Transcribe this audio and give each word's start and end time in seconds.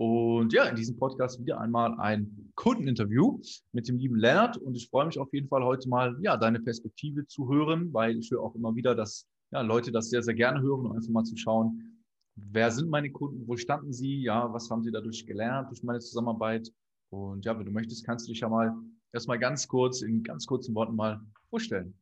und 0.00 0.54
ja, 0.54 0.64
in 0.64 0.76
diesem 0.76 0.96
Podcast 0.96 1.38
wieder 1.40 1.60
einmal 1.60 1.94
ein 2.00 2.50
Kundeninterview 2.54 3.38
mit 3.72 3.86
dem 3.86 3.98
lieben 3.98 4.16
Lennart. 4.16 4.56
Und 4.56 4.74
ich 4.74 4.88
freue 4.88 5.04
mich 5.04 5.18
auf 5.18 5.30
jeden 5.34 5.46
Fall 5.48 5.62
heute 5.62 5.90
mal, 5.90 6.16
ja, 6.22 6.38
deine 6.38 6.58
Perspektive 6.58 7.26
zu 7.26 7.50
hören, 7.50 7.92
weil 7.92 8.16
ich 8.16 8.30
höre 8.30 8.40
auch 8.42 8.54
immer 8.54 8.74
wieder, 8.74 8.94
dass 8.94 9.28
ja, 9.52 9.60
Leute 9.60 9.92
das 9.92 10.08
sehr, 10.08 10.22
sehr 10.22 10.32
gerne 10.32 10.62
hören, 10.62 10.86
um 10.86 10.92
einfach 10.92 11.10
mal 11.10 11.24
zu 11.24 11.36
schauen, 11.36 12.02
wer 12.34 12.70
sind 12.70 12.88
meine 12.88 13.12
Kunden, 13.12 13.46
wo 13.46 13.58
standen 13.58 13.92
sie, 13.92 14.22
ja, 14.22 14.50
was 14.54 14.70
haben 14.70 14.82
sie 14.82 14.90
dadurch 14.90 15.26
gelernt 15.26 15.68
durch 15.68 15.82
meine 15.82 15.98
Zusammenarbeit. 15.98 16.72
Und 17.10 17.44
ja, 17.44 17.58
wenn 17.58 17.66
du 17.66 17.70
möchtest, 17.70 18.06
kannst 18.06 18.26
du 18.26 18.32
dich 18.32 18.40
ja 18.40 18.48
mal 18.48 18.74
erstmal 19.12 19.38
ganz 19.38 19.68
kurz, 19.68 20.00
in 20.00 20.22
ganz 20.22 20.46
kurzen 20.46 20.74
Worten 20.74 20.96
mal 20.96 21.20
vorstellen. 21.50 21.92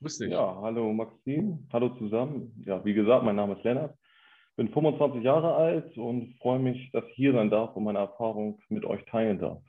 Grüß 0.00 0.16
dich. 0.16 0.30
Ja, 0.30 0.58
hallo 0.62 0.90
Maxim, 0.94 1.66
hallo 1.70 1.90
zusammen. 1.98 2.50
Ja, 2.64 2.82
wie 2.82 2.94
gesagt, 2.94 3.26
mein 3.26 3.36
Name 3.36 3.56
ist 3.56 3.62
Lennart 3.62 3.94
bin 4.56 4.68
25 4.68 5.22
Jahre 5.22 5.54
alt 5.54 5.96
und 5.96 6.36
freue 6.38 6.58
mich, 6.58 6.90
dass 6.92 7.04
ich 7.06 7.14
hier 7.14 7.32
sein 7.32 7.50
darf 7.50 7.74
und 7.76 7.84
meine 7.84 8.00
Erfahrung 8.00 8.60
mit 8.68 8.84
euch 8.84 9.04
teilen 9.06 9.38
darf. 9.38 9.62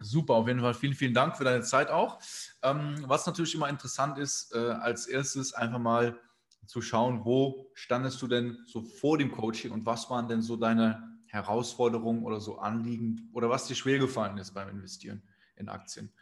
Super, 0.00 0.34
auf 0.34 0.48
jeden 0.48 0.60
Fall 0.60 0.74
vielen, 0.74 0.94
vielen 0.94 1.14
Dank 1.14 1.36
für 1.36 1.44
deine 1.44 1.62
Zeit 1.62 1.90
auch. 1.90 2.18
Ähm, 2.62 3.04
was 3.06 3.26
natürlich 3.26 3.54
immer 3.54 3.68
interessant 3.68 4.18
ist, 4.18 4.54
äh, 4.54 4.58
als 4.58 5.06
erstes 5.06 5.52
einfach 5.52 5.78
mal 5.78 6.18
zu 6.66 6.80
schauen, 6.80 7.24
wo 7.24 7.70
standest 7.74 8.20
du 8.22 8.26
denn 8.26 8.58
so 8.66 8.82
vor 8.82 9.18
dem 9.18 9.30
Coaching 9.30 9.72
und 9.72 9.84
was 9.84 10.08
waren 10.08 10.28
denn 10.28 10.40
so 10.40 10.56
deine 10.56 11.18
Herausforderungen 11.26 12.24
oder 12.24 12.40
so 12.40 12.58
Anliegen 12.58 13.30
oder 13.32 13.50
was 13.50 13.66
dir 13.66 13.74
schwer 13.74 13.98
gefallen 13.98 14.38
ist 14.38 14.54
beim 14.54 14.68
Investieren 14.68 15.22
in 15.56 15.68
Aktien? 15.68 16.12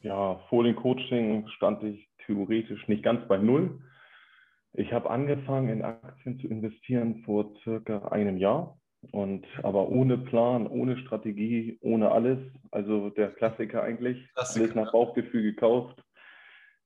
Ja, 0.00 0.38
vor 0.48 0.64
dem 0.64 0.76
Coaching 0.76 1.48
stand 1.48 1.82
ich 1.82 2.08
theoretisch 2.26 2.86
nicht 2.88 3.02
ganz 3.02 3.26
bei 3.26 3.38
Null. 3.38 3.80
Ich 4.76 4.92
habe 4.92 5.08
angefangen 5.08 5.68
in 5.68 5.82
Aktien 5.82 6.40
zu 6.40 6.48
investieren 6.48 7.22
vor 7.24 7.54
circa 7.62 8.08
einem 8.08 8.38
Jahr 8.38 8.76
und 9.12 9.46
aber 9.62 9.88
ohne 9.88 10.18
Plan, 10.18 10.66
ohne 10.66 10.96
Strategie, 10.98 11.78
ohne 11.80 12.10
alles. 12.10 12.38
Also 12.72 13.10
der 13.10 13.30
Klassiker 13.30 13.84
eigentlich, 13.84 14.28
Klassiker. 14.34 14.64
alles 14.64 14.74
nach 14.74 14.92
Bauchgefühl 14.92 15.42
gekauft. 15.42 16.02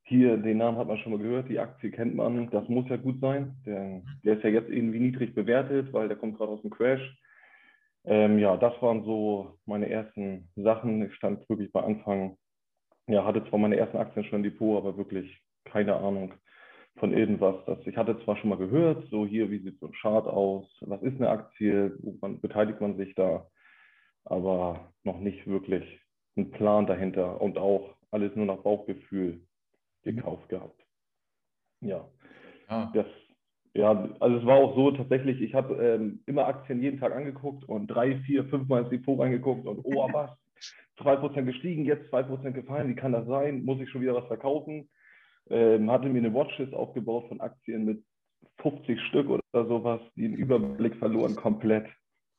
Hier, 0.02 0.36
den 0.36 0.58
Namen 0.58 0.76
hat 0.76 0.88
man 0.88 0.98
schon 0.98 1.12
mal 1.12 1.18
gehört, 1.18 1.48
die 1.48 1.58
Aktie 1.58 1.90
kennt 1.90 2.14
man, 2.14 2.50
das 2.50 2.68
muss 2.68 2.88
ja 2.88 2.96
gut 2.96 3.20
sein. 3.20 3.56
Der, 3.64 4.02
der 4.22 4.36
ist 4.36 4.44
ja 4.44 4.50
jetzt 4.50 4.70
irgendwie 4.70 5.00
niedrig 5.00 5.34
bewertet, 5.34 5.92
weil 5.92 6.08
der 6.08 6.16
kommt 6.16 6.36
gerade 6.36 6.52
aus 6.52 6.62
dem 6.62 6.70
Crash. 6.70 7.16
Ähm, 8.04 8.38
ja, 8.38 8.56
das 8.58 8.72
waren 8.82 9.04
so 9.04 9.58
meine 9.64 9.88
ersten 9.88 10.48
Sachen. 10.56 11.06
Ich 11.06 11.14
stand 11.14 11.48
wirklich 11.48 11.72
bei 11.72 11.82
Anfang, 11.82 12.36
ja, 13.06 13.24
hatte 13.24 13.44
zwar 13.48 13.58
meine 13.58 13.76
ersten 13.76 13.96
Aktien 13.98 14.24
schon 14.24 14.44
im 14.44 14.50
Depot, 14.50 14.76
aber 14.78 14.96
wirklich 14.98 15.42
keine 15.64 15.96
Ahnung 15.96 16.34
von 16.98 17.12
irgendwas. 17.12 17.56
Das, 17.66 17.78
ich 17.86 17.96
hatte 17.96 18.18
zwar 18.24 18.36
schon 18.36 18.50
mal 18.50 18.58
gehört, 18.58 19.08
so 19.10 19.26
hier, 19.26 19.50
wie 19.50 19.58
sieht 19.58 19.78
so 19.80 19.86
ein 19.86 19.92
Chart 19.92 20.26
aus, 20.26 20.66
was 20.80 21.02
ist 21.02 21.16
eine 21.16 21.30
Aktie, 21.30 21.96
woran 22.02 22.40
beteiligt 22.40 22.80
man 22.80 22.96
sich 22.96 23.14
da, 23.14 23.46
aber 24.24 24.92
noch 25.04 25.18
nicht 25.18 25.46
wirklich 25.46 25.84
einen 26.36 26.50
Plan 26.50 26.86
dahinter 26.86 27.40
und 27.40 27.58
auch 27.58 27.94
alles 28.10 28.34
nur 28.36 28.46
nach 28.46 28.58
Bauchgefühl 28.58 29.40
gekauft 30.02 30.48
gehabt. 30.48 30.80
Ja, 31.80 32.08
ah. 32.68 32.90
das, 32.94 33.06
ja, 33.74 34.08
also 34.20 34.36
es 34.38 34.46
war 34.46 34.56
auch 34.56 34.74
so 34.74 34.90
tatsächlich, 34.92 35.40
ich 35.40 35.54
habe 35.54 35.74
ähm, 35.74 36.22
immer 36.26 36.46
Aktien 36.46 36.82
jeden 36.82 36.98
Tag 36.98 37.14
angeguckt 37.14 37.64
und 37.68 37.86
drei, 37.86 38.16
vier, 38.20 38.44
fünf 38.46 38.68
Mal 38.68 38.82
ins 38.82 38.90
Depot 38.90 39.18
reingeguckt 39.18 39.66
und 39.66 39.80
oh, 39.84 40.08
was, 40.12 40.30
2% 40.98 41.42
gestiegen, 41.42 41.84
jetzt 41.84 42.12
2% 42.12 42.50
gefallen, 42.52 42.88
wie 42.88 42.96
kann 42.96 43.12
das 43.12 43.26
sein? 43.26 43.64
Muss 43.64 43.80
ich 43.80 43.88
schon 43.90 44.00
wieder 44.00 44.14
was 44.14 44.26
verkaufen? 44.26 44.88
Ähm, 45.50 45.90
hatte 45.90 46.08
mir 46.08 46.18
eine 46.18 46.34
Watchlist 46.34 46.74
aufgebaut 46.74 47.28
von 47.28 47.40
Aktien 47.40 47.84
mit 47.84 48.04
50 48.62 49.00
Stück 49.08 49.28
oder 49.28 49.42
sowas, 49.52 50.00
die 50.16 50.22
den 50.22 50.34
Überblick 50.34 50.96
verloren 50.96 51.36
komplett. 51.36 51.86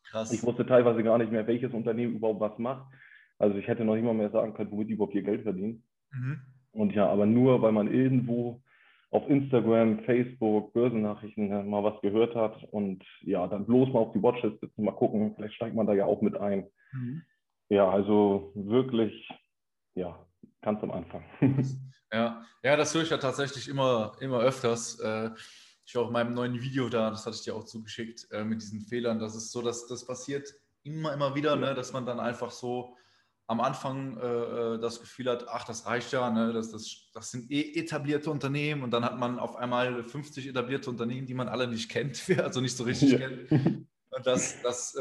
Krass. 0.04 0.32
Ich 0.32 0.44
wusste 0.44 0.66
teilweise 0.66 1.04
gar 1.04 1.18
nicht 1.18 1.32
mehr, 1.32 1.48
welches 1.48 1.74
Unternehmen 1.74 2.16
überhaupt 2.16 2.40
was 2.40 2.58
macht. 2.58 2.92
Also 3.38 3.58
ich 3.58 3.68
hätte 3.68 3.86
noch 3.86 3.96
nicht 3.96 4.04
mal 4.04 4.14
mehr 4.14 4.32
sagen 4.32 4.54
können, 4.54 4.72
womit 4.72 4.90
die 4.90 4.94
überhaupt 4.94 5.16
ihr 5.16 5.24
Geld 5.24 5.44
verdienen. 5.44 5.84
Mhm. 6.12 6.42
Und 6.72 6.94
ja, 6.94 7.08
aber 7.08 7.26
nur, 7.26 7.62
weil 7.62 7.72
man 7.72 7.92
irgendwo 7.92 8.62
auf 9.12 9.28
Instagram, 9.28 10.00
Facebook, 10.04 10.74
Börsennachrichten 10.74 11.52
äh, 11.52 11.64
mal 11.64 11.84
was 11.84 12.00
gehört 12.02 12.36
hat 12.36 12.64
und 12.72 13.04
ja, 13.22 13.48
dann 13.48 13.66
bloß 13.66 13.90
mal 13.90 14.00
auf 14.00 14.14
die 14.14 14.22
Watchlist 14.22 14.60
sitzen, 14.60 14.84
mal 14.84 14.92
gucken, 14.92 15.34
vielleicht 15.36 15.56
steigt 15.56 15.76
man 15.76 15.88
da 15.88 15.94
ja 15.94 16.06
auch 16.06 16.22
mit 16.22 16.38
ein. 16.38 16.68
Mhm. 16.92 17.24
Ja, 17.70 17.90
also 17.90 18.52
wirklich, 18.56 19.28
ja, 19.96 20.20
ganz 20.62 20.84
am 20.84 20.92
Anfang. 20.92 21.24
Ja, 22.12 22.44
ja, 22.64 22.76
das 22.76 22.94
höre 22.94 23.04
ich 23.04 23.10
ja 23.10 23.18
tatsächlich 23.18 23.68
immer, 23.68 24.16
immer 24.20 24.40
öfters. 24.40 25.00
Äh, 25.00 25.30
ich 25.86 25.96
war 25.96 26.04
auch 26.04 26.08
in 26.08 26.14
meinem 26.14 26.34
neuen 26.34 26.62
Video 26.62 26.90
da, 26.90 27.10
das 27.10 27.26
hatte 27.26 27.36
ich 27.36 27.44
dir 27.44 27.56
auch 27.56 27.66
zugeschickt, 27.66 28.28
äh, 28.32 28.44
mit 28.44 28.62
diesen 28.62 28.82
Fehlern. 28.82 29.20
Das 29.20 29.36
ist 29.36 29.52
so, 29.52 29.62
dass 29.62 29.88
das 29.88 30.06
passiert 30.06 30.54
immer, 30.84 31.14
immer 31.14 31.36
wieder, 31.36 31.56
ne, 31.56 31.74
dass 31.74 31.94
man 31.94 32.06
dann 32.06 32.20
einfach 32.20 32.52
so 32.52 32.96
am 33.48 33.60
Anfang 33.62 34.18
äh, 34.18 34.80
das 34.80 35.00
Gefühl 35.00 35.30
hat, 35.30 35.48
ach, 35.48 35.66
das 35.66 35.86
reicht 35.86 36.12
ja, 36.12 36.30
ne, 36.30 36.54
das, 36.54 36.72
das, 36.72 37.10
das 37.14 37.32
sind 37.32 37.50
eh 37.52 37.74
etablierte 37.80 38.30
Unternehmen 38.30 38.84
und 38.84 38.92
dann 38.92 39.04
hat 39.04 39.18
man 39.18 39.40
auf 39.40 39.56
einmal 39.56 40.04
50 40.04 40.48
etablierte 40.48 40.90
Unternehmen, 40.90 41.26
die 41.26 41.34
man 41.34 41.48
alle 41.48 41.68
nicht 41.68 41.90
kennt, 41.90 42.24
also 42.38 42.62
nicht 42.62 42.78
so 42.78 42.84
richtig 42.84 43.12
ja. 43.12 43.18
kennt. 43.20 43.52
Und 43.52 44.26
das, 44.26 44.62
das 44.64 44.98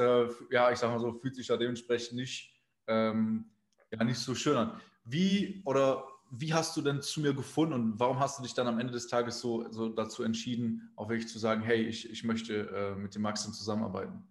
ja, 0.51 0.71
ich 0.71 0.79
sag 0.79 0.91
mal 0.91 1.01
so, 1.01 1.13
fühlt 1.15 1.35
sich 1.35 1.49
ja 1.49 1.57
dementsprechend 1.57 2.17
nicht, 2.17 2.55
ähm, 2.87 3.51
ja, 3.91 4.05
nicht 4.05 4.19
so 4.19 4.35
schön 4.35 4.57
an. 4.57 4.81
Wie 5.05 5.63
oder 5.65 6.07
wie 6.31 6.53
hast 6.53 6.77
du 6.77 6.83
denn 6.83 7.01
zu 7.01 7.21
mir 7.21 7.35
gefunden 7.35 7.73
und 7.73 8.01
warum 8.01 8.21
hast 8.21 8.39
du 8.39 8.43
dich 8.43 8.55
dann 8.55 8.67
am 8.67 8.79
Ende 8.79 8.93
des 8.93 9.09
Tages 9.09 9.41
so, 9.41 9.71
so 9.71 9.89
dazu 9.89 10.23
entschieden, 10.23 10.91
auch 10.97 11.09
wirklich 11.09 11.29
zu 11.29 11.39
sagen, 11.39 11.63
hey, 11.63 11.83
ich, 11.83 12.11
ich 12.11 12.25
möchte 12.25 12.69
äh, 12.69 12.95
mit 12.95 13.15
dem 13.15 13.23
Maxim 13.23 13.53
zusammenarbeiten? 13.53 14.27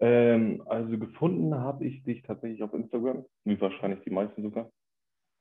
Ähm, 0.00 0.62
also 0.66 0.98
gefunden 0.98 1.54
habe 1.54 1.84
ich 1.84 2.02
dich 2.04 2.22
tatsächlich 2.22 2.62
auf 2.62 2.72
Instagram, 2.72 3.24
wie 3.44 3.60
wahrscheinlich 3.60 4.00
die 4.00 4.10
meisten 4.10 4.42
sogar. 4.42 4.70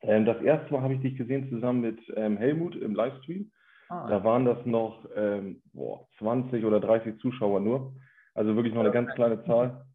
Ähm, 0.01 0.25
das 0.25 0.41
erste 0.41 0.73
Mal 0.73 0.81
habe 0.81 0.95
ich 0.95 1.01
dich 1.01 1.17
gesehen 1.17 1.49
zusammen 1.49 1.81
mit 1.81 1.99
ähm, 2.15 2.37
Helmut 2.37 2.75
im 2.75 2.93
Livestream. 2.93 3.51
Ah, 3.89 4.07
da 4.07 4.23
waren 4.23 4.45
das 4.45 4.65
noch 4.65 5.05
ähm, 5.15 5.61
boah, 5.73 6.07
20 6.19 6.63
oder 6.65 6.79
30 6.79 7.19
Zuschauer 7.19 7.59
nur. 7.59 7.93
Also 8.33 8.55
wirklich 8.55 8.73
noch 8.73 8.81
eine 8.81 8.91
ganz 8.91 9.13
kleine 9.15 9.43
Zahl. 9.45 9.85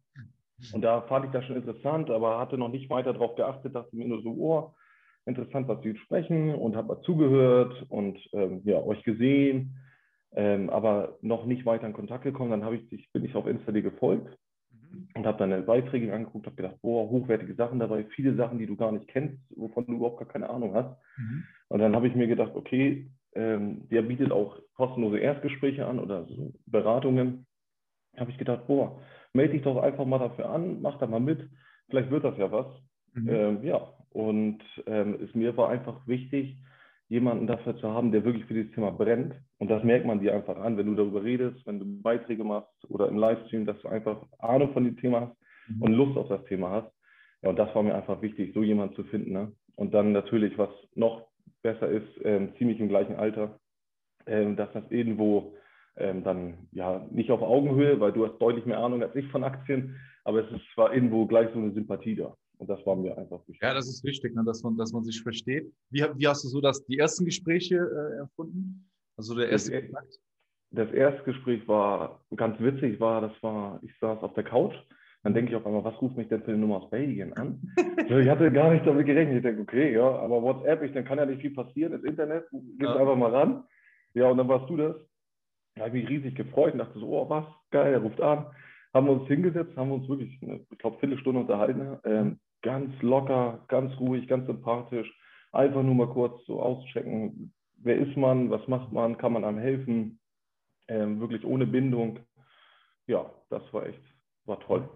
Und 0.73 0.81
da 0.81 1.01
fand 1.01 1.25
ich 1.25 1.31
das 1.31 1.45
schon 1.45 1.55
interessant, 1.55 2.09
aber 2.09 2.39
hatte 2.39 2.57
noch 2.57 2.69
nicht 2.69 2.89
weiter 2.89 3.13
darauf 3.13 3.35
geachtet, 3.35 3.75
dachte 3.75 3.95
mir 3.95 4.07
nur 4.07 4.21
so, 4.21 4.29
oh, 4.31 4.73
interessant, 5.25 5.67
was 5.67 5.81
Sie 5.81 5.95
sprechen 5.97 6.53
und 6.53 6.75
habe 6.75 6.89
mal 6.89 7.01
zugehört 7.01 7.85
und 7.89 8.17
ähm, 8.33 8.61
ja, 8.63 8.77
euch 8.77 9.03
gesehen, 9.03 9.77
ähm, 10.33 10.69
aber 10.69 11.17
noch 11.21 11.45
nicht 11.45 11.65
weiter 11.65 11.87
in 11.87 11.93
Kontakt 11.93 12.23
gekommen. 12.23 12.51
Dann 12.51 12.73
ich 12.73 12.87
dich, 12.89 13.11
bin 13.11 13.25
ich 13.25 13.35
auf 13.35 13.47
Insta 13.47 13.71
dir 13.71 13.81
gefolgt 13.81 14.37
mhm. 14.71 15.07
und 15.15 15.25
habe 15.25 15.39
deine 15.39 15.61
Beiträge 15.61 16.13
angeguckt, 16.13 16.45
habe 16.45 16.55
gedacht, 16.55 16.77
boah, 16.81 17.09
hochwertige 17.09 17.55
Sachen 17.55 17.79
dabei, 17.79 18.05
viele 18.15 18.35
Sachen, 18.35 18.59
die 18.59 18.67
du 18.67 18.75
gar 18.75 18.91
nicht 18.91 19.07
kennst, 19.07 19.39
wovon 19.55 19.85
du 19.87 19.93
überhaupt 19.93 20.19
gar 20.19 20.27
keine 20.27 20.49
Ahnung 20.49 20.73
hast. 20.75 20.95
Mhm. 21.17 21.43
Und 21.69 21.79
dann 21.79 21.95
habe 21.95 22.07
ich 22.07 22.15
mir 22.15 22.27
gedacht, 22.27 22.51
okay, 22.55 23.09
ähm, 23.33 23.87
der 23.89 24.03
bietet 24.03 24.31
auch 24.31 24.59
kostenlose 24.75 25.19
Erstgespräche 25.19 25.85
an 25.85 25.99
oder 25.99 26.25
so 26.25 26.53
Beratungen. 26.67 27.45
Habe 28.15 28.31
ich 28.31 28.37
gedacht, 28.37 28.67
boah, 28.67 29.01
melde 29.33 29.53
dich 29.53 29.63
doch 29.63 29.77
einfach 29.77 30.05
mal 30.05 30.19
dafür 30.19 30.49
an, 30.49 30.81
mach 30.81 30.97
da 30.99 31.07
mal 31.07 31.19
mit, 31.19 31.49
vielleicht 31.89 32.11
wird 32.11 32.23
das 32.23 32.37
ja 32.37 32.51
was. 32.51 32.67
Mhm. 33.13 33.29
Ähm, 33.29 33.63
ja, 33.63 33.93
und 34.15 34.59
ähm, 34.87 35.19
es 35.21 35.35
mir 35.35 35.57
war 35.57 35.67
einfach 35.67 36.07
wichtig, 36.07 36.55
jemanden 37.09 37.47
dafür 37.47 37.75
zu 37.75 37.89
haben, 37.89 38.13
der 38.13 38.23
wirklich 38.23 38.45
für 38.45 38.53
dieses 38.53 38.71
Thema 38.71 38.91
brennt. 38.91 39.35
Und 39.57 39.69
das 39.69 39.83
merkt 39.83 40.05
man 40.05 40.21
dir 40.21 40.33
einfach 40.33 40.55
an, 40.55 40.77
wenn 40.77 40.85
du 40.85 40.95
darüber 40.95 41.21
redest, 41.21 41.67
wenn 41.67 41.79
du 41.79 42.01
Beiträge 42.01 42.45
machst 42.45 42.71
oder 42.89 43.09
im 43.09 43.17
Livestream, 43.17 43.65
dass 43.65 43.77
du 43.81 43.89
einfach 43.89 44.25
Ahnung 44.39 44.71
von 44.71 44.85
dem 44.85 44.95
Thema 44.95 45.19
hast 45.21 45.35
mhm. 45.67 45.81
und 45.81 45.93
Lust 45.93 46.17
auf 46.17 46.29
das 46.29 46.45
Thema 46.45 46.69
hast. 46.71 46.91
Ja, 47.41 47.49
und 47.49 47.59
das 47.59 47.75
war 47.75 47.83
mir 47.83 47.93
einfach 47.93 48.21
wichtig, 48.21 48.53
so 48.53 48.63
jemanden 48.63 48.95
zu 48.95 49.03
finden. 49.03 49.33
Ne? 49.33 49.51
Und 49.75 49.93
dann 49.93 50.13
natürlich, 50.13 50.57
was 50.57 50.69
noch 50.95 51.27
besser 51.61 51.89
ist, 51.89 52.07
ähm, 52.23 52.53
ziemlich 52.57 52.79
im 52.79 52.87
gleichen 52.87 53.17
Alter, 53.17 53.59
ähm, 54.27 54.55
dass 54.55 54.71
das 54.71 54.89
irgendwo 54.91 55.57
ähm, 55.97 56.23
dann 56.23 56.69
ja 56.71 57.05
nicht 57.11 57.31
auf 57.31 57.41
Augenhöhe, 57.41 57.99
weil 57.99 58.13
du 58.13 58.25
hast 58.25 58.37
deutlich 58.37 58.65
mehr 58.65 58.79
Ahnung 58.79 59.03
als 59.03 59.15
ich 59.15 59.27
von 59.27 59.43
Aktien, 59.43 59.99
aber 60.23 60.39
es 60.45 60.51
ist 60.53 60.63
zwar 60.73 60.93
irgendwo 60.93 61.25
gleich 61.25 61.49
so 61.53 61.59
eine 61.59 61.73
Sympathie 61.73 62.15
da. 62.15 62.33
Und 62.57 62.69
das 62.69 62.85
war 62.85 62.95
mir 62.95 63.17
einfach 63.17 63.39
wichtig. 63.47 63.61
Ja, 63.61 63.73
das 63.73 63.87
ist 63.87 64.03
wichtig, 64.03 64.35
ne, 64.35 64.43
dass, 64.43 64.63
man, 64.63 64.77
dass 64.77 64.93
man 64.93 65.03
sich 65.03 65.21
versteht. 65.21 65.71
Wie, 65.89 66.03
wie 66.15 66.27
hast 66.27 66.43
du 66.43 66.47
so 66.47 66.61
das, 66.61 66.85
die 66.85 66.97
ersten 66.97 67.25
Gespräche 67.25 67.75
äh, 67.75 68.17
erfunden? 68.19 68.89
Also 69.17 69.35
der 69.35 69.49
erste 69.49 69.71
das, 69.71 69.81
Kontakt? 69.81 70.19
Das 70.71 70.91
erste 70.91 71.23
Gespräch 71.23 71.67
war 71.67 72.25
ganz 72.35 72.59
witzig, 72.59 72.99
war, 72.99 73.21
das 73.21 73.31
war, 73.41 73.79
ich 73.83 73.91
saß 73.99 74.21
auf 74.23 74.33
der 74.33 74.43
Couch 74.43 74.75
Dann 75.23 75.33
denke 75.33 75.51
ich 75.51 75.55
auf 75.55 75.65
einmal, 75.65 75.83
was 75.83 76.01
ruft 76.01 76.17
mich 76.17 76.27
denn 76.27 76.41
für 76.43 76.51
eine 76.51 76.59
Nummer 76.59 76.83
aus 76.83 76.89
Belgien 76.89 77.33
an? 77.33 77.61
ich 78.09 78.27
hatte 78.29 78.51
gar 78.51 78.73
nicht 78.73 78.85
damit 78.85 79.05
gerechnet. 79.05 79.37
Ich 79.37 79.43
denke, 79.43 79.61
okay, 79.61 79.93
ja, 79.93 80.07
aber 80.19 80.41
WhatsApp, 80.41 80.83
ich, 80.83 80.93
dann 80.93 81.05
kann 81.05 81.17
ja 81.17 81.25
nicht 81.25 81.41
viel 81.41 81.53
passieren, 81.53 81.93
das 81.93 82.03
Internet, 82.03 82.45
gib 82.51 82.87
ja. 82.87 82.95
einfach 82.95 83.15
mal 83.15 83.33
ran. 83.33 83.63
Ja, 84.13 84.29
und 84.29 84.37
dann 84.37 84.47
warst 84.47 84.69
du 84.69 84.77
das. 84.77 84.95
Da 85.75 85.85
habe 85.85 85.97
ich 85.97 86.03
mich 86.03 86.09
riesig 86.09 86.35
gefreut 86.35 86.73
und 86.73 86.79
dachte 86.79 86.99
so, 86.99 87.07
oh, 87.07 87.29
was, 87.29 87.45
geil, 87.71 87.93
er 87.93 87.99
ruft 87.99 88.21
an. 88.21 88.45
Haben 88.93 89.07
wir 89.07 89.13
uns 89.13 89.27
hingesetzt, 89.27 89.75
haben 89.75 89.89
wir 89.89 89.95
uns 89.95 90.07
wirklich, 90.07 90.41
ich 90.41 90.77
glaube, 90.77 90.99
Viertelstunde 90.99 91.41
unterhalten. 91.41 91.99
Ähm, 92.05 92.39
ganz 92.65 92.91
locker, 93.01 93.63
ganz 93.67 93.97
ruhig, 93.99 94.27
ganz 94.27 94.47
sympathisch. 94.47 95.07
Einfach 95.51 95.83
nur 95.83 95.95
mal 95.95 96.09
kurz 96.09 96.43
so 96.47 96.61
auschecken, 96.61 97.53
wer 97.77 97.97
ist 97.97 98.17
man, 98.17 98.49
was 98.49 98.67
macht 98.67 98.91
man, 98.91 99.17
kann 99.17 99.31
man 99.31 99.45
einem 99.45 99.59
helfen. 99.59 100.19
Ähm, 100.87 101.19
wirklich 101.19 101.45
ohne 101.45 101.67
Bindung. 101.67 102.19
Ja, 103.07 103.31
das 103.49 103.61
war 103.71 103.85
echt, 103.85 104.01
war 104.45 104.59
toll. 104.59 104.89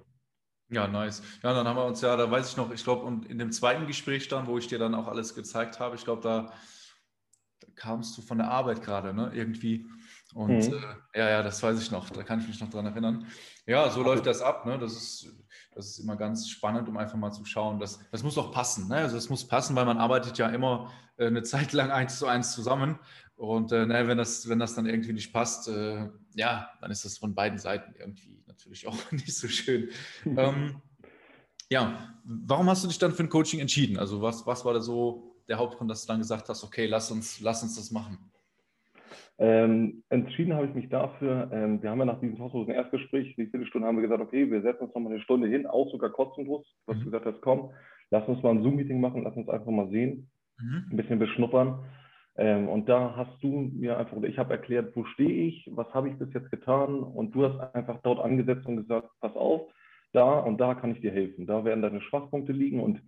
Ja, 0.69 0.87
nice. 0.87 1.21
Ja, 1.43 1.53
dann 1.53 1.67
haben 1.67 1.77
wir 1.77 1.85
uns 1.85 2.01
ja, 2.01 2.15
da 2.15 2.29
weiß 2.29 2.51
ich 2.51 2.57
noch, 2.57 2.71
ich 2.71 2.83
glaube, 2.83 3.03
und 3.03 3.25
in 3.25 3.39
dem 3.39 3.51
zweiten 3.51 3.87
Gespräch 3.87 4.27
dann, 4.27 4.47
wo 4.47 4.57
ich 4.57 4.67
dir 4.67 4.79
dann 4.79 4.95
auch 4.95 5.07
alles 5.07 5.33
gezeigt 5.33 5.79
habe, 5.79 5.95
ich 5.95 6.03
glaube, 6.03 6.21
da, 6.21 6.51
da, 7.59 7.67
kamst 7.75 8.17
du 8.17 8.21
von 8.21 8.39
der 8.39 8.51
Arbeit 8.51 8.81
gerade, 8.81 9.13
ne, 9.13 9.31
irgendwie. 9.33 9.87
Und 10.33 10.67
mhm. 10.67 10.73
äh, 11.13 11.19
ja, 11.19 11.29
ja, 11.29 11.43
das 11.43 11.61
weiß 11.61 11.81
ich 11.81 11.91
noch, 11.91 12.09
da 12.09 12.23
kann 12.23 12.39
ich 12.39 12.47
mich 12.47 12.59
noch 12.59 12.69
dran 12.69 12.85
erinnern. 12.85 13.27
Ja, 13.65 13.89
so 13.89 14.03
läuft 14.03 14.25
das 14.25 14.41
ab, 14.41 14.65
ne? 14.65 14.77
Das 14.77 14.93
ist, 14.93 15.38
das 15.71 15.87
ist 15.87 15.99
immer 15.99 16.15
ganz 16.15 16.49
spannend, 16.49 16.89
um 16.89 16.97
einfach 16.97 17.17
mal 17.17 17.31
zu 17.31 17.45
schauen. 17.45 17.79
Das, 17.79 17.99
das 18.11 18.23
muss 18.23 18.37
auch 18.37 18.51
passen, 18.51 18.87
ne? 18.87 18.97
Also 18.97 19.15
das 19.15 19.29
muss 19.29 19.47
passen, 19.47 19.75
weil 19.75 19.85
man 19.85 19.97
arbeitet 19.97 20.37
ja 20.37 20.49
immer 20.49 20.91
äh, 21.17 21.27
eine 21.27 21.43
Zeit 21.43 21.73
lang 21.73 21.91
eins 21.91 22.19
zu 22.19 22.27
eins 22.27 22.51
zusammen. 22.51 22.99
Und 23.35 23.71
äh, 23.71 23.85
ne, 23.85 24.07
wenn, 24.07 24.17
das, 24.17 24.49
wenn 24.49 24.59
das 24.59 24.75
dann 24.75 24.85
irgendwie 24.85 25.13
nicht 25.13 25.31
passt, 25.31 25.69
äh, 25.69 26.09
ja, 26.35 26.69
dann 26.81 26.91
ist 26.91 27.05
das 27.05 27.17
von 27.17 27.33
beiden 27.33 27.57
Seiten 27.57 27.93
irgendwie 27.97 28.43
natürlich 28.47 28.87
auch 28.87 29.11
nicht 29.11 29.33
so 29.33 29.47
schön. 29.47 29.89
ähm, 30.25 30.81
ja, 31.69 32.15
warum 32.23 32.69
hast 32.69 32.83
du 32.83 32.87
dich 32.87 32.97
dann 32.97 33.13
für 33.13 33.23
ein 33.23 33.29
Coaching 33.29 33.59
entschieden? 33.59 33.97
Also 33.97 34.21
was, 34.21 34.45
was 34.45 34.65
war 34.65 34.73
da 34.73 34.81
so 34.81 35.35
der 35.47 35.57
Hauptgrund, 35.57 35.89
dass 35.89 36.01
du 36.01 36.07
dann 36.07 36.19
gesagt 36.19 36.49
hast, 36.49 36.63
okay, 36.63 36.87
lass 36.87 37.11
uns, 37.11 37.39
lass 37.39 37.63
uns 37.63 37.75
das 37.75 37.91
machen? 37.91 38.28
Ähm, 39.41 40.03
entschieden 40.09 40.53
habe 40.53 40.67
ich 40.67 40.73
mich 40.73 40.89
dafür, 40.89 41.49
ähm, 41.53 41.81
wir 41.81 41.89
haben 41.89 41.99
ja 41.99 42.05
nach 42.05 42.19
diesem 42.19 42.37
kostenlosen 42.37 42.73
Erstgespräch, 42.73 43.35
die 43.37 43.45
Viertelstunde 43.45 43.87
haben 43.87 43.95
wir 43.95 44.01
gesagt, 44.01 44.21
okay, 44.21 44.51
wir 44.51 44.61
setzen 44.61 44.83
uns 44.83 44.93
nochmal 44.93 45.13
eine 45.13 45.21
Stunde 45.21 45.47
hin, 45.47 45.65
auch 45.65 45.89
sogar 45.91 46.09
kostenlos, 46.09 46.67
was 46.85 46.97
mhm. 46.97 46.99
du 46.99 47.05
gesagt 47.05 47.25
hast, 47.25 47.41
komm, 47.41 47.71
lass 48.11 48.27
uns 48.27 48.43
mal 48.43 48.49
ein 48.49 48.63
Zoom-Meeting 48.63 48.99
machen, 48.99 49.23
lass 49.23 49.37
uns 49.37 49.47
einfach 49.47 49.71
mal 49.71 49.89
sehen, 49.89 50.29
mhm. 50.59 50.85
ein 50.91 50.97
bisschen 50.97 51.19
beschnuppern. 51.19 51.85
Ähm, 52.35 52.67
und 52.67 52.89
da 52.89 53.15
hast 53.15 53.41
du 53.41 53.71
mir 53.73 53.97
einfach, 53.97 54.17
oder 54.17 54.27
ich 54.27 54.37
habe 54.37 54.53
erklärt, 54.53 54.93
wo 54.95 55.05
stehe 55.05 55.47
ich, 55.47 55.69
was 55.71 55.87
habe 55.93 56.09
ich 56.09 56.17
bis 56.17 56.33
jetzt 56.33 56.51
getan 56.51 56.99
und 57.01 57.33
du 57.33 57.45
hast 57.45 57.59
einfach 57.73 57.99
dort 58.03 58.19
angesetzt 58.19 58.65
und 58.65 58.75
gesagt, 58.75 59.07
pass 59.21 59.35
auf, 59.35 59.71
da 60.11 60.39
und 60.39 60.59
da 60.59 60.75
kann 60.75 60.91
ich 60.91 60.99
dir 60.99 61.11
helfen, 61.11 61.47
da 61.47 61.63
werden 61.63 61.81
deine 61.81 62.01
Schwachpunkte 62.01 62.51
liegen 62.51 62.81
und 62.81 63.01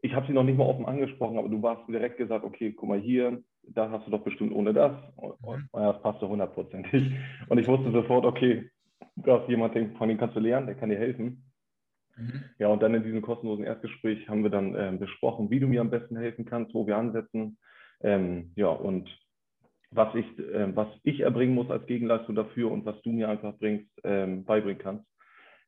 ich 0.00 0.14
habe 0.14 0.26
sie 0.26 0.32
noch 0.32 0.44
nicht 0.44 0.56
mal 0.56 0.66
offen 0.66 0.86
angesprochen, 0.86 1.38
aber 1.38 1.48
du 1.48 1.62
warst 1.62 1.88
direkt 1.88 2.16
gesagt, 2.16 2.44
okay, 2.44 2.72
guck 2.72 2.88
mal 2.88 3.00
hier, 3.00 3.42
da 3.62 3.90
hast 3.90 4.06
du 4.06 4.10
doch 4.10 4.22
bestimmt 4.22 4.52
ohne 4.52 4.72
das. 4.72 4.92
Und, 5.16 5.40
mhm. 5.42 5.68
das 5.72 6.02
passt 6.02 6.22
doch 6.22 6.28
hundertprozentig. 6.28 7.12
Und 7.48 7.58
ich 7.58 7.66
wusste 7.66 7.90
sofort, 7.92 8.24
okay, 8.24 8.70
du 9.16 9.32
hast 9.32 9.48
jemanden, 9.48 9.96
von 9.96 10.08
dem 10.08 10.18
kannst 10.18 10.36
du 10.36 10.40
lernen, 10.40 10.66
der 10.66 10.76
kann 10.76 10.90
dir 10.90 10.98
helfen. 10.98 11.44
Mhm. 12.16 12.44
Ja, 12.58 12.68
und 12.68 12.82
dann 12.82 12.94
in 12.94 13.02
diesem 13.02 13.22
kostenlosen 13.22 13.64
Erstgespräch 13.64 14.28
haben 14.28 14.42
wir 14.42 14.50
dann 14.50 14.74
ähm, 14.76 14.98
besprochen, 14.98 15.50
wie 15.50 15.60
du 15.60 15.66
mir 15.66 15.80
am 15.80 15.90
besten 15.90 16.16
helfen 16.16 16.44
kannst, 16.44 16.74
wo 16.74 16.86
wir 16.86 16.96
ansetzen. 16.96 17.58
Ähm, 18.02 18.52
ja, 18.56 18.68
und 18.68 19.08
was 19.90 20.14
ich, 20.14 20.26
äh, 20.38 20.74
was 20.74 20.88
ich 21.02 21.20
erbringen 21.20 21.54
muss 21.54 21.70
als 21.70 21.86
Gegenleistung 21.86 22.34
dafür 22.34 22.70
und 22.70 22.84
was 22.84 23.00
du 23.02 23.10
mir 23.10 23.28
einfach 23.28 23.54
bringst, 23.58 23.90
ähm, 24.04 24.44
beibringen 24.44 24.80
kannst. 24.80 25.06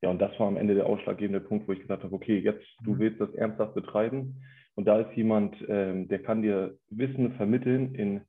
Ja, 0.02 0.10
und 0.10 0.20
das 0.20 0.38
war 0.38 0.48
am 0.48 0.56
Ende 0.56 0.74
der 0.74 0.86
ausschlaggebende 0.86 1.40
Punkt, 1.40 1.66
wo 1.66 1.72
ich 1.72 1.80
gesagt 1.80 2.02
habe, 2.04 2.14
okay, 2.14 2.38
jetzt 2.38 2.64
du 2.84 2.94
mhm. 2.94 2.98
willst 2.98 3.20
das 3.20 3.34
ernsthaft 3.34 3.74
betreiben. 3.74 4.42
Und 4.74 4.86
da 4.86 5.00
ist 5.00 5.16
jemand, 5.16 5.56
ähm, 5.68 6.08
der 6.08 6.20
kann 6.20 6.42
dir 6.42 6.76
Wissen 6.90 7.32
vermitteln 7.34 7.94
in 7.94 8.20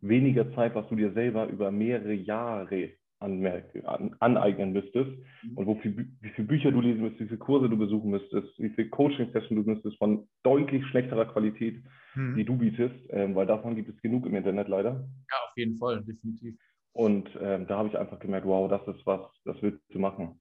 weniger 0.00 0.54
Zeit, 0.54 0.74
was 0.74 0.88
du 0.88 0.96
dir 0.96 1.12
selber 1.12 1.48
über 1.48 1.70
mehrere 1.70 2.12
Jahre 2.12 2.90
an, 3.20 4.14
aneignen 4.20 4.72
müsstest 4.72 5.10
mhm. 5.10 5.56
und 5.56 5.66
wofür, 5.66 5.92
wie 5.96 6.28
viele 6.30 6.48
Bücher 6.48 6.70
du 6.70 6.80
lesen 6.80 7.02
müsstest, 7.02 7.22
wie 7.22 7.28
viele 7.28 7.38
Kurse 7.38 7.68
du 7.68 7.76
besuchen 7.76 8.10
müsstest, 8.10 8.58
wie 8.58 8.70
viele 8.70 8.88
Coaching-Sessions 8.90 9.64
du 9.64 9.70
müsstest 9.70 9.98
von 9.98 10.28
deutlich 10.44 10.86
schlechterer 10.86 11.26
Qualität, 11.26 11.82
mhm. 12.14 12.36
die 12.36 12.44
du 12.44 12.56
bietest, 12.56 12.94
ähm, 13.10 13.34
weil 13.34 13.46
davon 13.46 13.74
gibt 13.74 13.88
es 13.88 14.00
genug 14.02 14.24
im 14.26 14.36
Internet 14.36 14.68
leider. 14.68 14.90
Ja, 15.30 15.36
auf 15.48 15.56
jeden 15.56 15.78
Fall, 15.78 16.04
definitiv. 16.04 16.54
Und 16.92 17.28
ähm, 17.40 17.66
da 17.66 17.78
habe 17.78 17.88
ich 17.88 17.98
einfach 17.98 18.18
gemerkt, 18.18 18.46
wow, 18.46 18.68
das 18.68 18.86
ist 18.94 19.04
was, 19.04 19.20
das 19.44 19.56
willst 19.62 19.82
du 19.90 19.98
machen. 19.98 20.40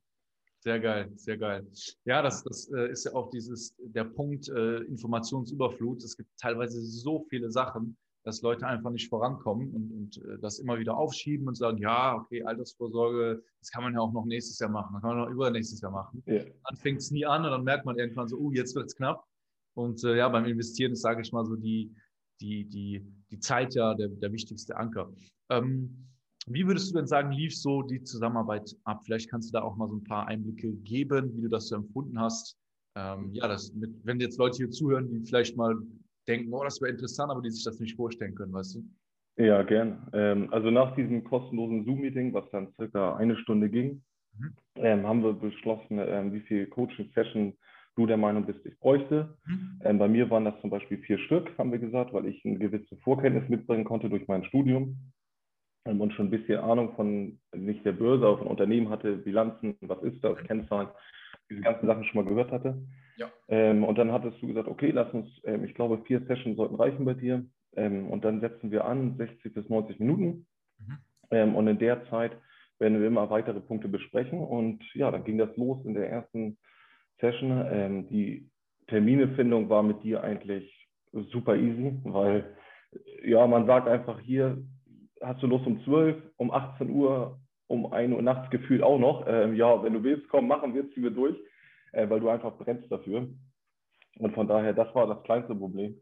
Sehr 0.60 0.80
geil, 0.80 1.12
sehr 1.16 1.38
geil. 1.38 1.66
Ja, 2.06 2.22
das, 2.22 2.44
das 2.44 2.72
äh, 2.74 2.90
ist 2.92 3.06
ja 3.06 3.14
auch 3.14 3.30
dieses, 3.30 3.76
der 3.78 4.04
Punkt 4.04 4.50
äh, 4.50 4.80
Informationsüberflut. 4.80 6.04
Es 6.04 6.18
gibt 6.18 6.30
teilweise 6.40 6.82
so 6.82 7.26
viele 7.30 7.52
Sachen, 7.52 7.96
dass 8.24 8.42
Leute 8.42 8.68
einfach 8.68 8.92
nicht 8.92 9.08
vorankommen 9.08 9.72
und, 9.72 9.92
und 9.92 10.18
äh, 10.26 10.38
das 10.40 10.60
immer 10.60 10.78
wieder 10.80 10.98
aufschieben 10.98 11.48
und 11.48 11.56
sagen, 11.56 11.78
ja, 11.78 12.16
okay, 12.16 12.44
Altersvorsorge, 12.44 13.42
das 13.60 13.72
kann 13.72 13.84
man 13.84 13.94
ja 13.94 14.02
auch 14.02 14.12
noch 14.12 14.26
nächstes 14.26 14.60
Jahr 14.60 14.70
machen, 14.70 14.94
das 14.94 15.02
kann 15.02 15.16
man 15.16 15.20
noch 15.20 15.30
übernächstes 15.30 15.80
Jahr 15.80 15.92
machen. 15.92 16.22
Ja. 16.26 16.44
Dann 16.44 16.76
fängt 16.76 17.00
es 17.00 17.12
nie 17.12 17.26
an 17.26 17.46
und 17.46 17.52
dann 17.52 17.64
merkt 17.64 17.86
man 17.86 17.98
irgendwann 17.98 18.28
so, 18.28 18.38
oh, 18.38 18.52
jetzt 18.52 18.76
wird 18.76 18.88
es 18.88 18.96
knapp. 18.96 19.24
Und 19.76 20.04
äh, 20.04 20.18
ja, 20.18 20.28
beim 20.28 20.44
Investieren 20.44 20.92
ist, 20.92 21.04
sage 21.04 21.22
ich 21.22 21.32
mal, 21.32 21.46
so 21.46 21.56
die, 21.56 21.96
die, 22.42 22.66
die, 22.66 23.06
die 23.32 23.40
Zeit 23.40 23.76
ja 23.76 23.94
der, 23.94 24.10
der 24.10 24.34
wichtigste 24.34 24.76
Anker. 24.76 25.14
Ähm, 25.50 26.10
wie 26.48 26.66
würdest 26.66 26.92
du 26.92 26.98
denn 26.98 27.08
sagen, 27.08 27.32
lief 27.32 27.56
so 27.56 27.82
die 27.82 28.02
Zusammenarbeit 28.02 28.76
ab? 28.86 29.02
Vielleicht 29.04 29.30
kannst 29.30 29.50
du 29.50 29.54
da 29.54 29.64
auch 29.64 29.76
mal 29.76 29.88
so 29.88 29.96
ein 29.96 30.04
paar 30.04 30.28
Einblicke 30.28 30.74
geben, 30.74 31.36
wie 31.36 31.42
du 31.42 31.50
das 31.50 31.68
so 31.68 31.76
empfunden 31.76 32.20
hast. 32.20 32.58
Ähm, 32.96 33.30
ja, 33.34 33.48
das 33.48 33.74
mit, 33.74 33.92
wenn 34.04 34.20
jetzt 34.20 34.40
Leute 34.40 34.58
hier 34.58 34.72
zuhören, 34.72 35.10
die 35.10 35.20
vielleicht 35.26 35.58
mal 35.58 35.76
denken, 36.28 36.52
oh, 36.54 36.64
das 36.64 36.82
wäre 36.82 36.92
interessant, 36.92 37.32
aber 37.32 37.42
die 37.42 37.52
sich 37.52 37.64
das 37.64 37.80
nicht 37.80 37.96
vorstellen 37.96 38.34
können, 38.34 38.54
weißt 38.54 38.76
du? 38.76 39.44
Ja, 39.44 39.62
gern. 39.64 40.08
Ähm, 40.14 40.52
also 40.52 40.72
nach 40.72 40.96
diesem 40.96 41.24
kostenlosen 41.24 41.86
Zoom-Meeting, 41.86 42.34
was 42.34 42.50
dann 42.52 42.74
circa 42.76 43.18
eine 43.18 43.38
Stunde 43.38 43.70
ging, 43.70 44.02
mhm. 44.38 44.56
ähm, 44.76 45.06
haben 45.06 45.24
wir 45.24 45.34
beschlossen, 45.34 46.00
ähm, 46.00 46.34
wie 46.34 46.42
viel 46.42 46.66
Coaching-Session 46.68 47.54
du 47.96 48.06
der 48.06 48.18
Meinung 48.18 48.46
bist, 48.46 48.66
ich 48.66 48.80
bräuchte. 48.80 49.38
Mhm. 49.46 49.82
Ähm, 49.84 49.98
bei 50.00 50.08
mir 50.08 50.30
waren 50.30 50.46
das 50.46 50.60
zum 50.62 50.70
Beispiel 50.70 50.98
vier 51.00 51.20
Stück, 51.20 51.56
haben 51.58 51.72
wir 51.72 51.80
gesagt, 51.80 52.14
weil 52.14 52.26
ich 52.26 52.44
eine 52.46 52.58
gewisse 52.58 52.96
Vorkenntnis 52.98 53.48
mitbringen 53.50 53.84
konnte 53.84 54.10
durch 54.10 54.28
mein 54.28 54.44
Studium 54.46 54.98
und 55.88 56.14
schon 56.14 56.28
ein 56.28 56.32
bisschen 56.32 56.60
Ahnung 56.60 56.96
von 56.96 57.40
nicht 57.56 57.86
der 57.86 57.94
Börse, 57.94 58.26
aber 58.26 58.40
von 58.40 58.48
Unternehmen 58.48 58.90
hatte, 58.90 59.18
Bilanzen, 59.18 59.76
was 59.82 60.02
ist 60.04 60.24
das, 60.24 60.38
Kennzahlen, 60.46 60.90
diese 61.50 61.62
ganzen 61.62 61.88
Sachen 61.88 62.04
schon 62.04 62.24
mal 62.24 62.30
gehört 62.30 62.52
hatte. 62.52 62.78
Ja. 63.18 63.28
Ähm, 63.48 63.84
und 63.84 63.98
dann 63.98 64.12
hattest 64.12 64.42
du 64.42 64.48
gesagt, 64.48 64.68
okay, 64.68 64.92
lass 64.92 65.12
uns, 65.14 65.28
ähm, 65.46 65.64
ich 65.64 65.74
glaube, 65.74 66.02
vier 66.06 66.22
Sessions 66.28 66.58
sollten 66.58 66.76
reichen 66.76 67.06
bei 67.06 67.14
dir. 67.14 67.46
Ähm, 67.76 68.08
und 68.10 68.24
dann 68.26 68.42
setzen 68.42 68.72
wir 68.72 68.86
an, 68.86 69.18
60 69.18 69.54
bis 69.54 69.68
90 69.70 70.00
Minuten. 70.00 70.46
Mhm. 70.80 70.98
Ähm, 71.32 71.56
und 71.56 71.68
in 71.68 71.80
der 71.80 72.08
Zeit 72.10 72.32
werden 72.80 73.00
wir 73.00 73.08
immer 73.08 73.30
weitere 73.30 73.60
Punkte 73.60 73.88
besprechen. 73.88 74.40
Und 74.40 74.84
ja, 74.94 75.10
dann 75.10 75.24
ging 75.24 75.38
das 75.38 75.56
los 75.58 75.84
in 75.86 75.94
der 75.94 76.10
ersten 76.10 76.58
Session. 77.20 77.66
Ähm, 77.72 78.08
die 78.10 78.50
Terminefindung 78.88 79.70
war 79.70 79.84
mit 79.84 80.04
dir 80.04 80.24
eigentlich 80.24 80.88
super 81.32 81.56
easy, 81.56 81.94
weil 82.04 82.56
ja, 83.24 83.46
man 83.48 83.66
sagt 83.66 83.88
einfach 83.88 84.20
hier, 84.20 84.64
hast 85.22 85.42
du 85.42 85.48
Lust 85.48 85.66
um 85.66 85.82
12, 85.84 86.22
um 86.38 86.52
18 86.52 86.90
Uhr, 86.90 87.40
um 87.68 87.92
1 87.92 88.14
Uhr 88.14 88.22
nachts 88.22 88.50
gefühlt 88.50 88.84
auch 88.84 89.00
noch. 89.00 89.26
Ähm, 89.28 89.56
ja, 89.56 89.84
wenn 89.84 89.94
du 89.94 90.04
willst, 90.04 90.28
komm, 90.30 90.48
machen 90.48 90.74
wir, 90.74 90.90
ziehen 90.92 91.04
wir 91.04 91.12
durch, 91.12 91.36
äh, 91.92 92.10
weil 92.10 92.20
du 92.20 92.30
einfach 92.30 92.58
brennst 92.58 92.92
dafür. 92.92 93.28
Und 94.20 94.34
von 94.34 94.48
daher, 94.48 94.74
das 94.74 94.94
war 94.96 95.08
das 95.08 95.24
kleinste 95.24 95.56
Problem. 95.56 95.96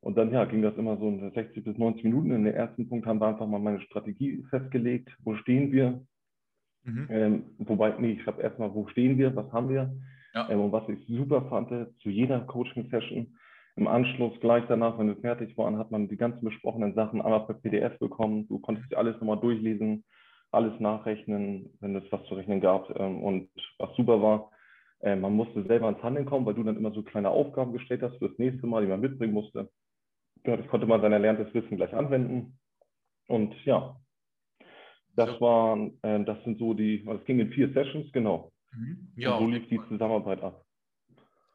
Und 0.00 0.16
dann 0.16 0.32
ja, 0.32 0.44
ging 0.44 0.62
das 0.62 0.76
immer 0.76 0.96
so 0.98 1.08
in 1.08 1.32
60 1.32 1.64
bis 1.64 1.76
90 1.76 2.04
Minuten. 2.04 2.30
In 2.30 2.44
der 2.44 2.54
ersten 2.54 2.88
Punkt 2.88 3.06
haben 3.06 3.20
wir 3.20 3.26
einfach 3.26 3.46
mal 3.46 3.58
meine 3.58 3.80
Strategie 3.80 4.44
festgelegt. 4.50 5.10
Wo 5.24 5.34
stehen 5.36 5.72
wir? 5.72 6.00
Mhm. 6.84 7.06
Ähm, 7.10 7.44
wobei, 7.58 7.94
nee, 7.98 8.12
ich 8.12 8.26
habe 8.26 8.42
erstmal, 8.42 8.72
wo 8.72 8.86
stehen 8.88 9.18
wir? 9.18 9.34
Was 9.34 9.50
haben 9.52 9.68
wir? 9.68 9.92
Ja. 10.34 10.48
Ähm, 10.50 10.60
und 10.60 10.72
was 10.72 10.88
ich 10.88 11.04
super 11.08 11.42
fand, 11.48 11.70
zu 12.00 12.10
jeder 12.10 12.40
Coaching-Session 12.40 13.36
im 13.76 13.86
Anschluss, 13.88 14.32
gleich 14.40 14.64
danach, 14.68 14.98
wenn 14.98 15.08
wir 15.08 15.16
fertig 15.16 15.56
waren, 15.58 15.78
hat 15.78 15.90
man 15.90 16.08
die 16.08 16.16
ganzen 16.16 16.44
besprochenen 16.44 16.94
Sachen 16.94 17.20
einmal 17.20 17.44
per 17.46 17.54
PDF 17.54 17.98
bekommen. 17.98 18.48
Du 18.48 18.58
konntest 18.58 18.94
alles 18.94 19.16
nochmal 19.16 19.38
durchlesen, 19.38 20.04
alles 20.50 20.78
nachrechnen, 20.80 21.70
wenn 21.80 21.94
es 21.94 22.10
was 22.10 22.24
zu 22.24 22.34
rechnen 22.34 22.60
gab. 22.62 22.88
Ähm, 22.98 23.22
und 23.22 23.50
was 23.78 23.94
super 23.96 24.22
war, 24.22 24.50
äh, 25.00 25.14
man 25.14 25.34
musste 25.34 25.62
selber 25.64 25.90
ins 25.90 26.02
Handeln 26.02 26.24
kommen, 26.24 26.46
weil 26.46 26.54
du 26.54 26.62
dann 26.62 26.78
immer 26.78 26.92
so 26.92 27.02
kleine 27.02 27.28
Aufgaben 27.28 27.74
gestellt 27.74 28.02
hast 28.02 28.16
für 28.18 28.30
das 28.30 28.38
nächste 28.38 28.66
Mal, 28.66 28.82
die 28.82 28.88
man 28.88 29.00
mitbringen 29.00 29.34
musste. 29.34 29.68
das 30.44 30.66
konnte 30.68 30.86
man 30.86 31.00
sein 31.02 31.12
erlerntes 31.12 31.52
Wissen 31.52 31.76
gleich 31.76 31.92
anwenden. 31.92 32.58
Und 33.28 33.54
ja, 33.64 33.96
das 35.16 35.40
waren, 35.40 35.98
äh, 36.02 36.24
das 36.24 36.42
sind 36.44 36.58
so 36.58 36.72
die, 36.72 37.06
es 37.06 37.24
ging 37.24 37.40
in 37.40 37.50
vier 37.50 37.72
Sessions, 37.72 38.10
genau. 38.12 38.52
Mhm. 38.72 39.08
Ja, 39.16 39.38
so 39.38 39.46
lief 39.46 39.68
die 39.68 39.80
Zusammenarbeit 39.88 40.42
ab. 40.42 40.65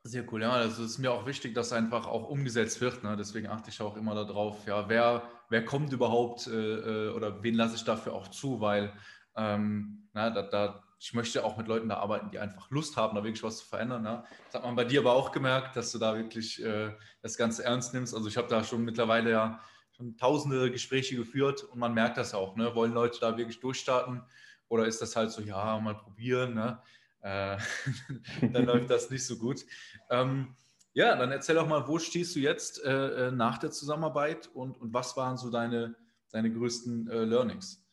Sehr 0.03 0.25
cool, 0.31 0.41
ja. 0.41 0.51
Also 0.51 0.83
es 0.83 0.91
ist 0.91 0.97
mir 0.97 1.11
auch 1.11 1.27
wichtig, 1.27 1.53
dass 1.53 1.71
einfach 1.71 2.07
auch 2.07 2.27
umgesetzt 2.27 2.81
wird. 2.81 3.03
Ne? 3.03 3.15
Deswegen 3.15 3.47
achte 3.47 3.69
ich 3.69 3.81
auch 3.81 3.95
immer 3.95 4.15
darauf, 4.15 4.65
ja, 4.65 4.89
wer, 4.89 5.29
wer 5.49 5.63
kommt 5.63 5.93
überhaupt 5.93 6.47
äh, 6.47 7.07
äh 7.07 7.09
oder 7.13 7.43
wen 7.43 7.53
lasse 7.53 7.75
ich 7.75 7.83
dafür 7.83 8.13
auch 8.13 8.27
zu, 8.29 8.59
weil 8.61 8.93
ähm, 9.35 10.09
na, 10.13 10.31
da, 10.31 10.41
da, 10.41 10.83
ich 10.99 11.13
möchte 11.13 11.45
auch 11.45 11.55
mit 11.55 11.67
Leuten 11.67 11.87
da 11.87 11.97
arbeiten, 11.97 12.31
die 12.31 12.39
einfach 12.39 12.69
Lust 12.71 12.97
haben, 12.97 13.15
da 13.15 13.23
wirklich 13.23 13.43
was 13.43 13.59
zu 13.59 13.65
verändern. 13.67 14.01
Ne? 14.01 14.23
Das 14.47 14.55
hat 14.55 14.63
man 14.63 14.75
bei 14.75 14.85
dir 14.85 15.01
aber 15.01 15.13
auch 15.13 15.31
gemerkt, 15.31 15.75
dass 15.75 15.91
du 15.91 15.99
da 15.99 16.15
wirklich 16.15 16.63
äh, 16.63 16.95
das 17.21 17.37
Ganze 17.37 17.63
ernst 17.63 17.93
nimmst. 17.93 18.15
Also 18.15 18.27
ich 18.27 18.37
habe 18.37 18.47
da 18.47 18.63
schon 18.63 18.83
mittlerweile 18.83 19.29
ja 19.29 19.61
schon 19.91 20.17
tausende 20.17 20.71
Gespräche 20.71 21.15
geführt 21.15 21.63
und 21.63 21.77
man 21.77 21.93
merkt 21.93 22.17
das 22.17 22.33
auch. 22.33 22.55
Ne? 22.55 22.73
Wollen 22.73 22.93
Leute 22.93 23.19
da 23.19 23.37
wirklich 23.37 23.59
durchstarten 23.59 24.23
oder 24.67 24.85
ist 24.85 25.01
das 25.01 25.15
halt 25.15 25.31
so, 25.31 25.43
ja, 25.43 25.79
mal 25.79 25.95
probieren, 25.95 26.55
ne? 26.55 26.81
Äh, 27.21 27.57
dann 28.51 28.65
läuft 28.65 28.89
das 28.89 29.09
nicht 29.09 29.25
so 29.25 29.37
gut. 29.37 29.65
Ähm, 30.09 30.55
ja, 30.93 31.15
dann 31.15 31.31
erzähl 31.31 31.55
doch 31.55 31.67
mal, 31.67 31.87
wo 31.87 31.99
stehst 31.99 32.35
du 32.35 32.39
jetzt 32.39 32.83
äh, 32.83 33.27
äh, 33.27 33.31
nach 33.31 33.57
der 33.57 33.71
Zusammenarbeit 33.71 34.49
und, 34.53 34.79
und 34.79 34.93
was 34.93 35.15
waren 35.15 35.37
so 35.37 35.49
deine, 35.49 35.95
deine 36.31 36.51
größten 36.51 37.09
äh, 37.09 37.23
Learnings? 37.23 37.87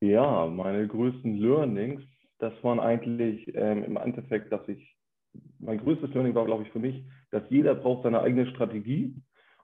Ja, 0.00 0.46
meine 0.46 0.86
größten 0.86 1.36
Learnings, 1.36 2.02
das 2.38 2.52
waren 2.62 2.78
eigentlich 2.78 3.52
ähm, 3.54 3.82
im 3.84 3.96
Endeffekt, 3.96 4.52
dass 4.52 4.66
ich, 4.68 4.96
mein 5.58 5.78
größtes 5.78 6.10
Learning 6.14 6.34
war, 6.34 6.44
glaube 6.44 6.62
ich, 6.62 6.70
für 6.70 6.78
mich, 6.78 7.04
dass 7.30 7.42
jeder 7.48 7.74
braucht 7.74 8.04
seine 8.04 8.20
eigene 8.20 8.46
Strategie 8.46 9.16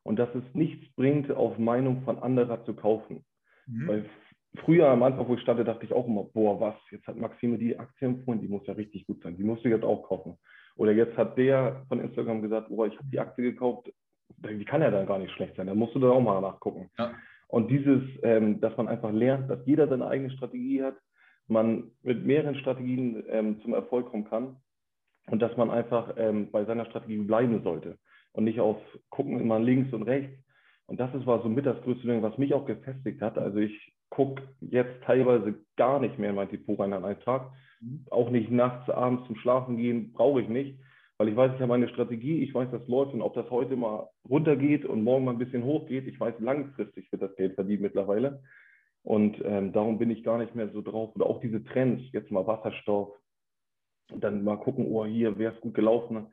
und 0.02 0.18
dass 0.18 0.34
es 0.34 0.42
nichts 0.54 0.92
bringt, 0.94 1.30
auf 1.30 1.58
Meinung 1.58 2.02
von 2.02 2.18
anderer 2.18 2.64
zu 2.64 2.74
kaufen. 2.74 3.24
Mhm. 3.66 3.88
Weil 3.88 4.10
früher 4.56 4.88
am 4.88 5.02
Anfang, 5.02 5.28
wo 5.28 5.34
ich 5.34 5.40
stand, 5.40 5.66
dachte 5.66 5.84
ich 5.84 5.92
auch 5.92 6.06
immer, 6.06 6.24
boah, 6.24 6.60
was, 6.60 6.74
jetzt 6.90 7.06
hat 7.06 7.16
Maxime 7.16 7.58
die 7.58 7.78
Aktie 7.78 8.08
empfohlen, 8.08 8.40
die 8.40 8.48
muss 8.48 8.66
ja 8.66 8.74
richtig 8.74 9.06
gut 9.06 9.22
sein, 9.22 9.36
die 9.36 9.44
musst 9.44 9.64
du 9.64 9.68
jetzt 9.68 9.84
auch 9.84 10.02
kaufen. 10.02 10.38
Oder 10.76 10.92
jetzt 10.92 11.16
hat 11.16 11.36
der 11.38 11.84
von 11.88 12.00
Instagram 12.00 12.42
gesagt, 12.42 12.70
oh, 12.70 12.84
ich 12.84 12.96
habe 12.96 13.08
die 13.10 13.20
Aktie 13.20 13.44
gekauft, 13.44 13.92
die 14.38 14.64
kann 14.64 14.82
ja 14.82 14.90
dann 14.90 15.06
gar 15.06 15.18
nicht 15.18 15.32
schlecht 15.32 15.56
sein, 15.56 15.66
da 15.66 15.74
musst 15.74 15.94
du 15.94 15.98
da 16.00 16.10
auch 16.10 16.20
mal 16.20 16.40
nachgucken. 16.40 16.90
Ja. 16.98 17.12
Und 17.48 17.70
dieses, 17.70 18.02
ähm, 18.22 18.60
dass 18.60 18.76
man 18.76 18.88
einfach 18.88 19.12
lernt, 19.12 19.50
dass 19.50 19.58
jeder 19.66 19.88
seine 19.88 20.06
eigene 20.06 20.30
Strategie 20.30 20.82
hat, 20.82 20.96
man 21.48 21.90
mit 22.02 22.24
mehreren 22.24 22.54
Strategien 22.54 23.24
ähm, 23.28 23.60
zum 23.62 23.74
Erfolg 23.74 24.06
kommen 24.10 24.24
kann 24.24 24.56
und 25.26 25.42
dass 25.42 25.56
man 25.56 25.70
einfach 25.70 26.14
ähm, 26.16 26.50
bei 26.50 26.64
seiner 26.64 26.86
Strategie 26.86 27.18
bleiben 27.18 27.62
sollte 27.64 27.98
und 28.32 28.44
nicht 28.44 28.60
auf 28.60 28.76
gucken 29.10 29.40
immer 29.40 29.58
links 29.58 29.92
und 29.92 30.04
rechts. 30.04 30.38
Und 30.86 30.98
das 30.98 31.12
ist, 31.14 31.26
war 31.26 31.42
so 31.42 31.48
mit 31.48 31.66
das 31.66 31.80
größte 31.82 32.06
Ding, 32.06 32.22
was 32.22 32.38
mich 32.38 32.54
auch 32.54 32.66
gefestigt 32.66 33.20
hat. 33.20 33.36
Also 33.36 33.58
ich 33.58 33.92
gucke 34.10 34.42
jetzt 34.60 35.02
teilweise 35.04 35.54
gar 35.76 36.00
nicht 36.00 36.18
mehr 36.18 36.30
in 36.30 36.36
mein 36.36 36.50
Depot 36.50 36.78
rein 36.78 36.92
an 36.92 37.04
einem 37.04 37.20
Tag, 37.20 37.50
Mhm. 37.80 38.04
Auch 38.10 38.30
nicht 38.30 38.50
nachts, 38.50 38.90
abends 38.90 39.26
zum 39.26 39.36
Schlafen 39.36 39.76
gehen, 39.76 40.12
brauche 40.12 40.40
ich 40.40 40.48
nicht, 40.48 40.78
weil 41.18 41.28
ich 41.28 41.36
weiß, 41.36 41.52
ich 41.54 41.60
habe 41.60 41.68
meine 41.68 41.88
Strategie, 41.88 42.42
ich 42.42 42.54
weiß, 42.54 42.68
das 42.70 42.86
läuft 42.88 43.14
und 43.14 43.22
ob 43.22 43.34
das 43.34 43.50
heute 43.50 43.76
mal 43.76 44.08
runtergeht 44.28 44.84
und 44.84 45.02
morgen 45.02 45.24
mal 45.24 45.32
ein 45.32 45.38
bisschen 45.38 45.64
hochgeht, 45.64 46.06
ich 46.06 46.18
weiß, 46.18 46.34
langfristig 46.40 47.10
wird 47.10 47.22
das 47.22 47.34
Geld 47.36 47.54
verdient 47.54 47.82
mittlerweile. 47.82 48.42
Und 49.02 49.42
ähm, 49.44 49.72
darum 49.72 49.98
bin 49.98 50.10
ich 50.10 50.24
gar 50.24 50.36
nicht 50.36 50.54
mehr 50.54 50.68
so 50.68 50.82
drauf. 50.82 51.16
Oder 51.16 51.24
auch 51.24 51.40
diese 51.40 51.64
Trends, 51.64 52.02
jetzt 52.12 52.30
mal 52.30 52.46
Wasserstoff, 52.46 53.16
dann 54.14 54.44
mal 54.44 54.58
gucken, 54.58 54.86
oh, 54.86 55.06
hier 55.06 55.38
wäre 55.38 55.54
es 55.54 55.60
gut 55.62 55.72
gelaufen. 55.72 56.26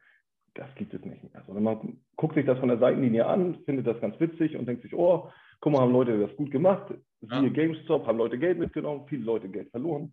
Das 0.54 0.68
gibt 0.76 0.94
es 0.94 1.06
nicht 1.06 1.24
mehr. 1.24 1.44
Sondern 1.46 1.64
man 1.64 2.02
guckt 2.18 2.36
sich 2.36 2.46
das 2.46 2.60
von 2.60 2.68
der 2.68 2.80
Seitenlinie 2.80 3.26
an, 3.26 3.56
findet 3.64 3.88
das 3.88 4.02
ganz 4.02 4.20
witzig 4.20 4.58
und 4.58 4.68
denkt 4.68 4.82
sich, 4.82 4.94
oh, 4.94 5.30
guck 5.60 5.74
mal, 5.74 5.82
haben 5.82 5.94
Leute 5.94 6.20
das 6.20 6.36
gut 6.36 6.52
gemacht. 6.52 6.94
Siehe 7.22 7.44
ja. 7.44 7.50
GameStop, 7.50 8.06
haben 8.06 8.18
Leute 8.18 8.38
Geld 8.38 8.60
mitgenommen, 8.60 9.06
viele 9.08 9.24
Leute 9.24 9.50
Geld 9.50 9.70
verloren. 9.72 10.12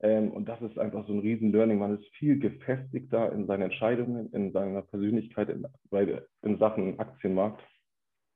Ähm, 0.00 0.30
und 0.30 0.48
das 0.48 0.60
ist 0.62 0.78
einfach 0.78 1.06
so 1.06 1.12
ein 1.12 1.20
Riesen-Learning. 1.20 1.78
Man 1.78 1.98
ist 1.98 2.06
viel 2.16 2.38
gefestigter 2.38 3.32
in 3.32 3.46
seinen 3.46 3.62
Entscheidungen, 3.62 4.32
in 4.32 4.52
seiner 4.52 4.82
Persönlichkeit 4.82 5.48
in, 5.48 5.66
bei, 5.90 6.22
in 6.42 6.58
Sachen 6.58 6.98
Aktienmarkt, 6.98 7.62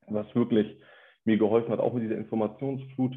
was 0.09 0.35
wirklich 0.35 0.81
mir 1.25 1.37
geholfen 1.37 1.71
hat, 1.71 1.81
auch 1.81 1.93
mit 1.93 2.05
dieser 2.05 2.17
Informationsflut 2.17 3.15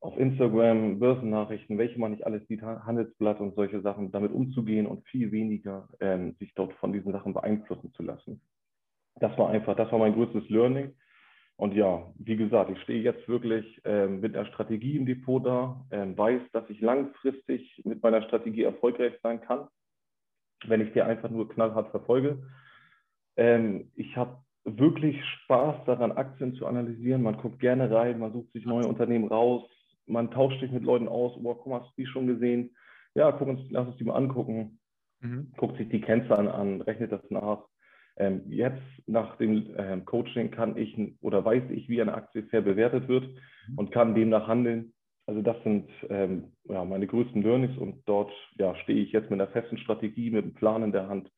auf 0.00 0.16
Instagram, 0.18 1.00
Börsennachrichten, 1.00 1.78
welche 1.78 1.98
man 1.98 2.12
nicht 2.12 2.24
alles 2.24 2.46
sieht, 2.46 2.62
Handelsblatt 2.62 3.40
und 3.40 3.56
solche 3.56 3.80
Sachen, 3.80 4.12
damit 4.12 4.32
umzugehen 4.32 4.86
und 4.86 5.04
viel 5.08 5.32
weniger 5.32 5.88
ähm, 6.00 6.36
sich 6.38 6.54
dort 6.54 6.72
von 6.74 6.92
diesen 6.92 7.12
Sachen 7.12 7.34
beeinflussen 7.34 7.92
zu 7.94 8.02
lassen. 8.02 8.40
Das 9.16 9.36
war 9.38 9.48
einfach, 9.50 9.74
das 9.74 9.90
war 9.90 9.98
mein 9.98 10.12
größtes 10.12 10.48
Learning. 10.48 10.94
Und 11.56 11.74
ja, 11.74 12.12
wie 12.18 12.36
gesagt, 12.36 12.70
ich 12.70 12.80
stehe 12.82 13.02
jetzt 13.02 13.26
wirklich 13.28 13.80
ähm, 13.84 14.20
mit 14.20 14.36
einer 14.36 14.46
Strategie 14.46 14.96
im 14.96 15.06
Depot 15.06 15.44
da, 15.44 15.86
ähm, 15.90 16.16
weiß, 16.16 16.42
dass 16.52 16.68
ich 16.68 16.80
langfristig 16.82 17.80
mit 17.84 18.02
meiner 18.02 18.22
Strategie 18.22 18.64
erfolgreich 18.64 19.14
sein 19.22 19.40
kann, 19.40 19.66
wenn 20.66 20.82
ich 20.82 20.92
die 20.92 21.00
einfach 21.00 21.30
nur 21.30 21.48
knallhart 21.48 21.90
verfolge. 21.90 22.42
Ähm, 23.36 23.90
ich 23.94 24.16
habe 24.16 24.36
wirklich 24.64 25.16
Spaß 25.24 25.84
daran, 25.86 26.12
Aktien 26.12 26.54
zu 26.56 26.66
analysieren. 26.66 27.22
Man 27.22 27.38
guckt 27.38 27.58
gerne 27.58 27.90
rein, 27.90 28.18
man 28.18 28.32
sucht 28.32 28.52
sich 28.52 28.66
neue 28.66 28.86
Unternehmen 28.86 29.28
raus, 29.28 29.62
man 30.06 30.30
tauscht 30.30 30.60
sich 30.60 30.70
mit 30.70 30.84
Leuten 30.84 31.08
aus. 31.08 31.38
Oh, 31.42 31.54
guck 31.54 31.66
mal, 31.66 31.80
hast 31.80 31.96
du 31.96 32.02
die 32.02 32.06
schon 32.06 32.26
gesehen? 32.26 32.76
Ja, 33.14 33.32
guck 33.32 33.48
uns, 33.48 33.60
lass 33.70 33.86
uns 33.86 33.96
die 33.96 34.04
mal 34.04 34.16
angucken. 34.16 34.78
Mhm. 35.20 35.52
Guckt 35.56 35.78
sich 35.78 35.88
die 35.88 36.02
Kennzahlen 36.02 36.48
an, 36.48 36.82
rechnet 36.82 37.12
das 37.12 37.22
nach. 37.30 37.64
Ähm, 38.18 38.42
jetzt 38.48 38.82
nach 39.06 39.36
dem 39.36 39.74
ähm, 39.76 40.04
Coaching 40.04 40.50
kann 40.50 40.76
ich 40.76 40.96
oder 41.20 41.44
weiß 41.44 41.64
ich, 41.70 41.88
wie 41.88 42.00
eine 42.00 42.14
Aktie 42.14 42.44
fair 42.44 42.62
bewertet 42.62 43.08
wird 43.08 43.28
mhm. 43.68 43.78
und 43.78 43.92
kann 43.92 44.14
demnach 44.14 44.48
handeln. 44.48 44.94
Also 45.26 45.42
das 45.42 45.56
sind 45.64 45.90
ähm, 46.08 46.52
ja, 46.64 46.84
meine 46.84 47.06
größten 47.06 47.42
Learnings 47.42 47.76
und 47.78 48.02
dort 48.06 48.32
ja, 48.58 48.74
stehe 48.76 49.02
ich 49.02 49.12
jetzt 49.12 49.30
mit 49.30 49.40
einer 49.40 49.50
festen 49.50 49.76
Strategie, 49.78 50.30
mit 50.30 50.44
einem 50.44 50.54
Plan 50.54 50.82
in 50.82 50.92
der 50.92 51.08
Hand 51.08 51.30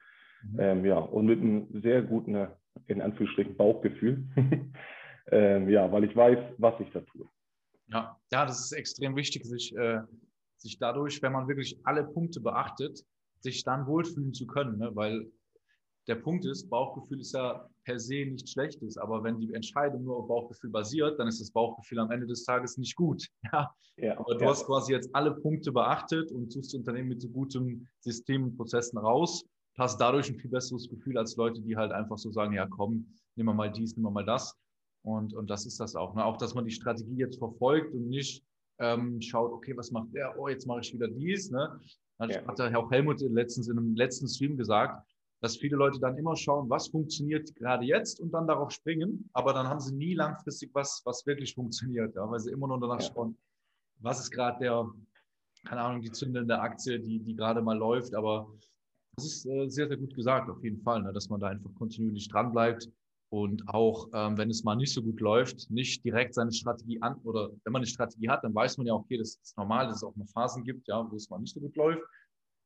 mhm. 0.43 0.61
ähm, 0.61 0.85
ja, 0.85 0.99
und 0.99 1.27
mit 1.27 1.41
einem 1.41 1.81
sehr 1.83 2.03
guten, 2.03 2.47
in 2.87 3.01
Anführungsstrichen, 3.01 3.57
Bauchgefühl. 3.57 4.25
ähm, 5.33 5.69
ja, 5.69 5.91
weil 5.91 6.05
ich 6.05 6.15
weiß, 6.15 6.39
was 6.59 6.75
ich 6.81 6.91
da 6.93 7.01
tue. 7.01 7.27
Ja, 7.89 8.17
ja 8.31 8.47
das 8.47 8.61
ist 8.61 8.73
extrem 8.73 9.17
wichtig, 9.17 9.45
sich, 9.45 9.75
äh, 9.77 10.01
sich 10.59 10.79
dadurch, 10.79 11.23
wenn 11.23 11.33
man 11.33 11.49
wirklich 11.49 11.79
alle 11.85 12.05
Punkte 12.05 12.41
beachtet, 12.41 13.05
sich 13.41 13.65
dann 13.65 13.87
wohlfühlen 13.87 14.35
zu 14.35 14.47
können, 14.47 14.79
ne? 14.79 14.91
weil 14.95 15.31
der 16.09 16.15
Punkt 16.15 16.47
ist, 16.47 16.69
Bauchgefühl 16.71 17.21
ist 17.21 17.35
ja 17.35 17.69
per 17.85 18.01
se 18.01 18.25
nichts 18.25 18.53
Schlechtes, 18.53 18.97
aber 18.97 19.23
wenn 19.23 19.39
die 19.39 19.53
Entscheidung 19.53 20.05
nur 20.05 20.17
auf 20.17 20.29
Bauchgefühl 20.29 20.71
basiert, 20.71 21.19
dann 21.19 21.29
ist 21.29 21.41
das 21.41 21.51
Bauchgefühl 21.51 21.99
am 22.01 22.11
Ende 22.11 22.27
des 22.27 22.45
Tages 22.45 22.79
nicht 22.79 22.97
gut. 22.97 23.29
Ja? 23.53 23.71
ja 23.97 24.19
aber 24.19 24.35
du 24.35 24.45
ja. 24.45 24.51
hast 24.51 24.67
quasi 24.67 24.93
jetzt 24.93 25.15
alle 25.15 25.35
Punkte 25.35 25.71
beachtet 25.71 26.33
und 26.33 26.51
suchst 26.51 26.75
Unternehmen 26.75 27.11
mit 27.11 27.21
so 27.21 27.29
gutem 27.29 27.87
System 28.01 28.45
und 28.45 28.57
Prozessen 28.57 28.99
raus, 28.99 29.45
hast 29.77 30.01
dadurch 30.01 30.29
ein 30.31 30.39
viel 30.39 30.51
besseres 30.51 30.89
Gefühl 30.89 31.19
als 31.19 31.37
Leute, 31.37 31.61
die 31.61 31.77
halt 31.77 31.93
einfach 31.93 32.19
so 32.19 32.31
sagen, 32.31 32.55
ja 32.55 32.67
komm, 32.67 33.07
nehmen 33.37 33.51
wir 33.51 33.55
mal 33.55 33.71
dies, 33.71 33.97
nehmen 33.97 34.07
wir 34.07 34.11
mal 34.11 34.25
das. 34.25 34.57
Und, 35.03 35.35
und 35.35 35.49
das 35.49 35.67
ist 35.67 35.79
das 35.79 35.95
auch. 35.95 36.15
Ne? 36.15 36.25
Auch, 36.25 36.37
dass 36.37 36.55
man 36.55 36.65
die 36.65 36.73
Strategie 36.73 37.17
jetzt 37.17 37.39
verfolgt 37.39 37.95
und 37.95 38.09
nicht 38.09 38.43
ähm, 38.81 39.21
schaut, 39.21 39.53
okay, 39.53 39.77
was 39.77 39.91
macht 39.91 40.13
der? 40.15 40.39
Oh, 40.39 40.49
jetzt 40.49 40.67
mache 40.67 40.81
ich 40.81 40.93
wieder 40.93 41.09
dies. 41.09 41.51
Ne? 41.51 41.81
Hat, 42.19 42.31
ja. 42.31 42.47
hat 42.47 42.61
auch 42.61 42.91
Helmut 42.91 43.21
letztens 43.21 43.69
in 43.69 43.79
einem 43.79 43.95
letzten 43.95 44.29
Stream 44.29 44.57
gesagt, 44.57 45.03
dass 45.41 45.57
viele 45.57 45.77
Leute 45.77 46.01
dann 46.01 46.17
immer 46.17 46.37
schauen, 46.37 46.69
was 46.69 46.89
funktioniert 46.89 47.55
gerade 47.55 47.85
jetzt 47.85 48.21
und 48.21 48.33
dann 48.33 48.47
darauf 48.47 48.71
springen, 48.71 49.29
aber 49.33 49.53
dann 49.53 49.69
haben 49.69 49.81
sie 49.81 49.95
nie 49.95 50.15
langfristig 50.15 50.71
was, 50.75 51.03
was 51.05 51.25
wirklich 51.27 51.55
funktioniert, 51.55 52.15
ja, 52.15 52.29
weil 52.29 52.41
sie 52.41 52.51
immer 52.51 52.69
nur 52.69 52.81
danach 52.81 53.01
ja. 53.01 53.13
schauen, 53.13 53.37
was 54.01 54.21
ist 54.21 54.31
gerade 54.31 54.59
der, 54.59 54.91
keine 55.65 55.81
Ahnung, 55.81 56.01
die 56.01 56.11
zündende 56.11 56.59
Aktie, 56.59 56.99
die, 56.99 57.21
die 57.21 57.35
gerade 57.37 57.63
mal 57.63 57.77
läuft, 57.77 58.15
aber 58.15 58.49
das 59.17 59.27
ist 59.27 59.47
äh, 59.47 59.69
sehr, 59.69 59.89
sehr 59.89 59.97
gut 59.97 60.15
gesagt, 60.15 60.49
auf 60.49 60.63
jeden 60.63 60.81
Fall, 60.83 61.03
ne, 61.03 61.13
dass 61.13 61.29
man 61.29 61.41
da 61.41 61.49
einfach 61.49 61.75
kontinuierlich 61.75 62.29
dran 62.29 62.53
bleibt 62.53 62.89
und 63.31 63.69
auch, 63.69 64.09
ähm, 64.15 64.39
wenn 64.39 64.51
es 64.51 64.65
mal 64.65 64.77
nicht 64.77 64.93
so 64.93 65.03
gut 65.03 65.21
läuft, 65.21 65.71
nicht 65.71 66.05
direkt 66.05 66.35
seine 66.35 66.53
Strategie 66.53 67.01
an, 67.03 67.17
oder 67.25 67.51
wenn 67.65 67.73
man 67.73 67.81
eine 67.81 67.87
Strategie 67.87 68.29
hat, 68.29 68.43
dann 68.43 68.55
weiß 68.55 68.79
man 68.79 68.87
ja, 68.87 68.95
okay, 68.95 69.19
das 69.19 69.39
ist 69.43 69.57
normal, 69.57 69.87
dass 69.87 69.97
es 69.97 70.05
auch 70.05 70.17
mal 70.17 70.27
Phasen 70.27 70.65
gibt, 70.65 70.89
ja, 70.89 71.07
wo 71.11 71.17
es 71.17 71.29
mal 71.29 71.39
nicht 71.39 71.55
so 71.55 71.61
gut 71.61 71.77
läuft. 71.77 72.03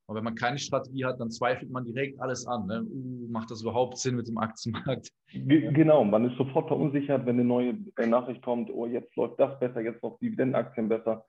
Und 0.05 0.15
wenn 0.15 0.23
man 0.23 0.35
keine 0.35 0.57
Strategie 0.57 1.05
hat, 1.05 1.19
dann 1.19 1.31
zweifelt 1.31 1.71
man 1.71 1.85
direkt 1.85 2.19
alles 2.19 2.45
an. 2.45 2.67
Ne? 2.67 2.83
Uh, 2.83 3.27
macht 3.29 3.49
das 3.51 3.61
überhaupt 3.61 3.97
Sinn 3.97 4.15
mit 4.15 4.27
dem 4.27 4.37
Aktienmarkt? 4.37 5.09
Genau, 5.31 6.03
man 6.03 6.29
ist 6.29 6.37
sofort 6.37 6.67
verunsichert, 6.67 7.25
wenn 7.25 7.35
eine 7.35 7.45
neue 7.45 7.77
äh, 7.97 8.05
Nachricht 8.05 8.41
kommt, 8.41 8.69
oh, 8.69 8.85
jetzt 8.85 9.15
läuft 9.15 9.39
das 9.39 9.57
besser, 9.59 9.81
jetzt 9.81 10.03
läuft 10.03 10.21
Dividendenaktien 10.21 10.89
besser. 10.89 11.25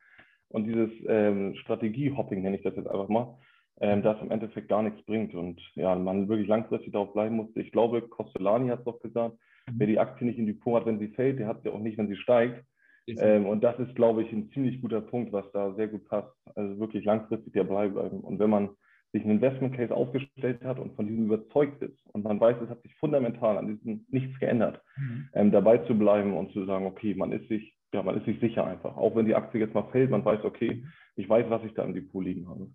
Und 0.49 0.65
dieses 0.65 0.91
ähm, 1.09 1.55
Strategiehopping, 1.57 2.43
nenne 2.43 2.57
ich 2.57 2.63
das 2.63 2.77
jetzt 2.77 2.89
einfach 2.89 3.09
mal, 3.09 3.39
ähm, 3.81 4.03
das 4.03 4.21
im 4.21 4.31
Endeffekt 4.31 4.69
gar 4.69 4.83
nichts 4.83 5.03
bringt. 5.07 5.35
Und 5.35 5.61
ja, 5.75 5.95
man 5.95 6.29
wirklich 6.29 6.49
langfristig 6.49 6.93
darauf 6.93 7.13
bleiben 7.13 7.37
muss. 7.37 7.49
Ich 7.55 7.73
glaube, 7.73 8.03
Costellani 8.03 8.69
hat 8.69 8.81
es 8.81 8.85
doch 8.85 9.01
gesagt, 9.01 9.35
mhm. 9.69 9.75
wer 9.79 9.87
die 9.87 9.99
Aktie 9.99 10.27
nicht 10.27 10.39
in 10.39 10.47
die 10.47 10.53
Depot 10.55 10.77
hat, 10.79 10.87
wenn 10.87 10.99
sie 10.99 11.09
fällt, 11.09 11.39
der 11.39 11.47
hat 11.47 11.63
sie 11.63 11.71
auch 11.71 11.81
nicht, 11.81 11.97
wenn 11.97 12.09
sie 12.09 12.17
steigt. 12.17 12.65
Ähm, 13.07 13.47
und 13.47 13.63
das 13.63 13.79
ist, 13.79 13.95
glaube 13.95 14.23
ich, 14.23 14.33
ein 14.33 14.51
ziemlich 14.53 14.81
guter 14.81 15.01
Punkt, 15.01 15.33
was 15.33 15.51
da 15.53 15.75
sehr 15.75 15.89
gut 15.89 16.05
passt. 16.07 16.35
Also 16.55 16.79
wirklich 16.79 17.05
langfristig 17.05 17.53
dabei 17.53 17.89
bleiben. 17.89 18.21
Und 18.21 18.39
wenn 18.39 18.51
man 18.51 18.71
sich 19.13 19.23
einen 19.23 19.37
Investment 19.37 19.77
Case 19.77 19.95
aufgestellt 19.95 20.63
hat 20.65 20.79
und 20.79 20.95
von 20.97 21.07
diesem 21.07 21.27
überzeugt 21.27 21.81
ist 21.83 21.99
und 22.13 22.25
man 22.25 22.41
weiß, 22.41 22.57
es 22.63 22.69
hat 22.69 22.83
sich 22.83 22.95
fundamental 22.97 23.57
an 23.57 23.69
diesem 23.69 24.05
nichts 24.09 24.39
geändert, 24.41 24.83
mhm. 24.97 25.29
ähm, 25.35 25.53
dabei 25.53 25.79
zu 25.79 25.97
bleiben 25.97 26.37
und 26.37 26.53
zu 26.53 26.67
sagen, 26.67 26.85
okay, 26.85 27.15
man 27.15 27.31
ist 27.31 27.49
sich, 27.49 27.77
ja, 27.93 28.03
man 28.03 28.19
ist 28.19 28.25
sich 28.25 28.41
sicher 28.41 28.67
einfach. 28.67 28.97
Auch 28.97 29.15
wenn 29.15 29.27
die 29.27 29.37
Aktie 29.37 29.61
jetzt 29.61 29.75
mal 29.75 29.89
fällt, 29.93 30.11
man 30.11 30.25
weiß, 30.25 30.43
okay, 30.45 30.85
ich 31.15 31.29
weiß, 31.29 31.49
was 31.49 31.63
ich 31.65 31.73
da 31.75 31.85
im 31.85 31.95
Depot 31.95 32.25
liegen 32.25 32.49
habe. 32.49 32.69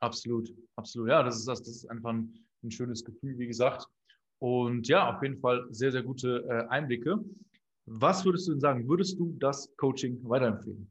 Absolut, 0.00 0.52
absolut. 0.74 1.08
Ja, 1.08 1.22
das 1.22 1.36
ist 1.36 1.46
das, 1.46 1.60
das 1.60 1.68
ist 1.68 1.90
einfach 1.90 2.10
ein, 2.10 2.34
ein 2.64 2.70
schönes 2.72 3.04
Gefühl, 3.04 3.38
wie 3.38 3.46
gesagt. 3.46 3.86
Und 4.40 4.88
ja, 4.88 5.14
auf 5.14 5.22
jeden 5.22 5.38
Fall 5.38 5.66
sehr, 5.70 5.92
sehr 5.92 6.02
gute 6.02 6.44
äh, 6.48 6.68
Einblicke. 6.68 7.20
Was 7.86 8.24
würdest 8.24 8.48
du 8.48 8.52
denn 8.52 8.60
sagen? 8.60 8.88
Würdest 8.88 9.18
du 9.18 9.36
das 9.38 9.74
Coaching 9.76 10.18
weiterempfehlen? 10.24 10.90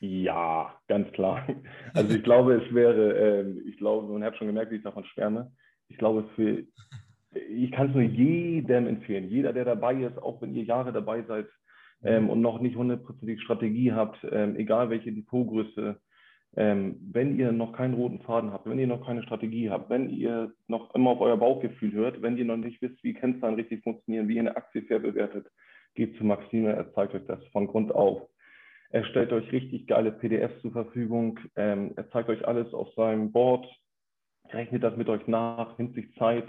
Ja, 0.00 0.74
ganz 0.86 1.10
klar. 1.12 1.46
Also 1.92 2.14
ich 2.14 2.22
glaube, 2.22 2.54
es 2.54 2.74
wäre, 2.74 3.18
äh, 3.18 3.60
ich 3.68 3.76
glaube, 3.78 4.12
man 4.12 4.22
hat 4.22 4.36
schon 4.36 4.46
gemerkt, 4.46 4.70
wie 4.70 4.76
ich 4.76 4.82
davon 4.82 5.04
schwärme. 5.04 5.50
Ich 5.88 5.98
glaube, 5.98 6.24
für, 6.36 6.64
ich 7.34 7.72
kann 7.72 7.88
es 7.88 7.94
nur 7.94 8.04
jedem 8.04 8.86
empfehlen. 8.86 9.28
Jeder, 9.28 9.52
der 9.52 9.64
dabei 9.64 9.94
ist, 10.02 10.18
auch 10.18 10.40
wenn 10.40 10.54
ihr 10.54 10.62
Jahre 10.62 10.92
dabei 10.92 11.22
seid 11.22 11.46
ähm, 12.04 12.30
und 12.30 12.40
noch 12.40 12.60
nicht 12.60 12.76
hundertprozentig 12.76 13.42
Strategie 13.42 13.92
habt, 13.92 14.18
ähm, 14.30 14.54
egal 14.56 14.90
welche 14.90 15.12
Depotgröße, 15.12 15.96
ähm, 16.56 16.96
wenn 17.12 17.36
ihr 17.38 17.52
noch 17.52 17.72
keinen 17.72 17.94
roten 17.94 18.20
Faden 18.20 18.52
habt, 18.52 18.68
wenn 18.68 18.78
ihr 18.78 18.86
noch 18.86 19.04
keine 19.04 19.22
Strategie 19.22 19.70
habt, 19.70 19.90
wenn 19.90 20.10
ihr 20.10 20.52
noch 20.68 20.94
immer 20.94 21.10
auf 21.10 21.20
euer 21.20 21.36
Bauchgefühl 21.36 21.92
hört, 21.92 22.22
wenn 22.22 22.36
ihr 22.36 22.44
noch 22.44 22.56
nicht 22.56 22.80
wisst, 22.80 23.02
wie 23.02 23.14
Kennzahlen 23.14 23.56
richtig 23.56 23.82
funktionieren, 23.82 24.28
wie 24.28 24.36
ihr 24.36 24.40
eine 24.42 24.56
Aktie 24.56 24.82
fair 24.82 25.00
bewertet, 25.00 25.46
geht 25.98 26.16
zu 26.16 26.24
Maxime, 26.24 26.72
er 26.72 26.94
zeigt 26.94 27.14
euch 27.14 27.26
das 27.26 27.44
von 27.48 27.66
Grund 27.66 27.92
auf. 27.92 28.22
Er 28.90 29.04
stellt 29.04 29.32
euch 29.32 29.50
richtig 29.50 29.88
geile 29.88 30.12
PDFs 30.12 30.62
zur 30.62 30.70
Verfügung. 30.70 31.40
Ähm, 31.56 31.92
er 31.96 32.08
zeigt 32.10 32.28
euch 32.30 32.46
alles 32.46 32.72
auf 32.72 32.88
seinem 32.94 33.32
Board, 33.32 33.66
rechnet 34.50 34.84
das 34.84 34.96
mit 34.96 35.08
euch 35.08 35.26
nach, 35.26 35.76
nimmt 35.76 35.94
sich 35.96 36.14
Zeit. 36.14 36.46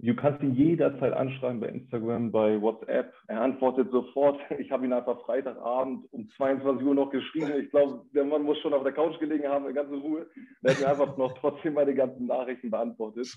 Du 0.00 0.14
kannst 0.14 0.40
ihn 0.44 0.54
jederzeit 0.54 1.12
anschreiben 1.12 1.58
bei 1.58 1.68
Instagram, 1.68 2.30
bei 2.30 2.60
WhatsApp. 2.62 3.12
Er 3.26 3.40
antwortet 3.40 3.90
sofort. 3.90 4.38
Ich 4.58 4.70
habe 4.70 4.84
ihn 4.84 4.92
einfach 4.92 5.20
Freitagabend 5.24 6.06
um 6.12 6.28
22 6.36 6.86
Uhr 6.86 6.94
noch 6.94 7.10
geschrieben. 7.10 7.52
Ich 7.60 7.70
glaube, 7.70 8.04
der 8.14 8.24
Mann 8.24 8.42
muss 8.42 8.58
schon 8.58 8.74
auf 8.74 8.84
der 8.84 8.92
Couch 8.92 9.18
gelegen 9.18 9.48
haben, 9.48 9.68
in 9.68 9.74
ganzer 9.74 9.96
Ruhe. 9.96 10.26
Er 10.62 10.72
hat 10.72 10.80
mir 10.80 10.88
einfach 10.88 11.16
noch 11.16 11.36
trotzdem 11.38 11.74
meine 11.74 11.94
ganzen 11.94 12.26
Nachrichten 12.26 12.70
beantwortet. 12.70 13.28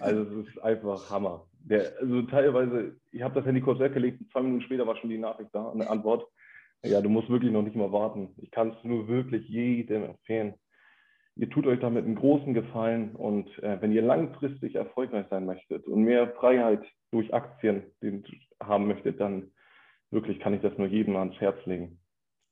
Also 0.00 0.22
es 0.22 0.48
ist 0.48 0.62
einfach 0.62 1.10
Hammer. 1.10 1.46
Der, 1.60 1.92
also 2.00 2.22
teilweise, 2.22 2.96
ich 3.12 3.22
habe 3.22 3.34
das 3.34 3.44
Handy 3.44 3.60
kurz 3.60 3.78
weggelegt, 3.78 4.22
zwei 4.32 4.40
Minuten 4.40 4.62
später 4.62 4.86
war 4.86 4.96
schon 4.96 5.10
die 5.10 5.18
Nachricht 5.18 5.50
da, 5.52 5.70
eine 5.70 5.90
Antwort. 5.90 6.26
Ja, 6.84 7.00
du 7.00 7.08
musst 7.08 7.28
wirklich 7.28 7.52
noch 7.52 7.62
nicht 7.62 7.76
mal 7.76 7.92
warten. 7.92 8.34
Ich 8.38 8.50
kann 8.50 8.70
es 8.70 8.84
nur 8.84 9.08
wirklich 9.08 9.48
jedem 9.48 10.04
empfehlen. 10.04 10.54
Ihr 11.38 11.48
tut 11.48 11.68
euch 11.68 11.78
damit 11.78 12.04
einen 12.04 12.16
großen 12.16 12.52
Gefallen 12.52 13.14
und 13.14 13.46
äh, 13.62 13.80
wenn 13.80 13.92
ihr 13.92 14.02
langfristig 14.02 14.74
erfolgreich 14.74 15.26
sein 15.30 15.46
möchtet 15.46 15.86
und 15.86 16.02
mehr 16.02 16.28
Freiheit 16.32 16.82
durch 17.12 17.32
Aktien 17.32 17.84
haben 18.60 18.88
möchtet, 18.88 19.20
dann 19.20 19.52
wirklich 20.10 20.40
kann 20.40 20.52
ich 20.52 20.62
das 20.62 20.76
nur 20.78 20.88
jedem 20.88 21.14
ans 21.14 21.40
Herz 21.40 21.56
legen. 21.64 22.00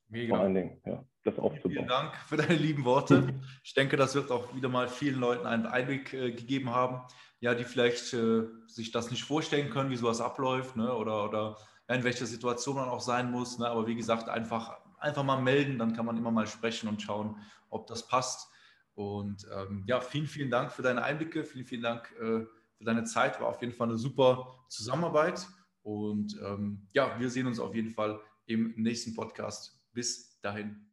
Mega. 0.07 0.35
Vor 0.35 0.43
allen 0.45 0.55
Dingen, 0.55 0.81
ja, 0.85 1.03
das 1.25 1.37
aufzubauen. 1.37 1.73
Vielen 1.73 1.87
Dank 1.87 2.15
für 2.15 2.37
deine 2.37 2.55
lieben 2.55 2.85
Worte. 2.85 3.33
Ich 3.61 3.73
denke, 3.73 3.97
das 3.97 4.15
wird 4.15 4.31
auch 4.31 4.55
wieder 4.55 4.69
mal 4.69 4.87
vielen 4.87 5.19
Leuten 5.19 5.45
einen 5.45 5.65
Einblick 5.65 6.13
äh, 6.13 6.31
gegeben 6.31 6.69
haben, 6.69 7.01
ja, 7.41 7.55
die 7.55 7.65
vielleicht 7.65 8.13
äh, 8.13 8.43
sich 8.67 8.91
das 8.91 9.11
nicht 9.11 9.25
vorstellen 9.25 9.69
können, 9.69 9.89
wie 9.89 9.97
sowas 9.97 10.21
abläuft, 10.21 10.77
ne? 10.77 10.95
oder, 10.95 11.25
oder 11.25 11.57
in 11.89 12.05
welcher 12.05 12.25
Situation 12.25 12.77
man 12.77 12.87
auch 12.87 13.01
sein 13.01 13.31
muss. 13.31 13.59
Ne? 13.59 13.67
Aber 13.67 13.85
wie 13.85 13.95
gesagt, 13.95 14.29
einfach, 14.29 14.77
einfach 14.97 15.23
mal 15.23 15.41
melden, 15.41 15.77
dann 15.77 15.93
kann 15.93 16.05
man 16.05 16.17
immer 16.17 16.31
mal 16.31 16.47
sprechen 16.47 16.87
und 16.87 17.01
schauen, 17.01 17.35
ob 17.69 17.87
das 17.87 18.07
passt. 18.07 18.49
Und 18.97 19.45
ähm, 19.55 19.83
ja, 19.85 20.01
vielen, 20.01 20.25
vielen 20.25 20.49
Dank 20.49 20.71
für 20.71 20.81
deine 20.81 21.03
Einblicke, 21.03 21.43
vielen, 21.43 21.65
vielen 21.65 21.83
Dank 21.83 22.11
äh, 22.19 22.45
für 22.73 22.83
deine 22.83 23.03
Zeit. 23.03 23.39
War 23.39 23.49
auf 23.49 23.61
jeden 23.61 23.71
Fall 23.71 23.89
eine 23.89 23.97
super 23.97 24.55
Zusammenarbeit. 24.69 25.47
Und 25.83 26.35
ähm, 26.43 26.87
ja, 26.93 27.19
wir 27.19 27.29
sehen 27.29 27.45
uns 27.45 27.59
auf 27.59 27.75
jeden 27.75 27.91
Fall 27.91 28.19
im 28.47 28.73
nächsten 28.75 29.13
Podcast. 29.13 29.79
Bis 29.93 30.39
dahin. 30.41 30.83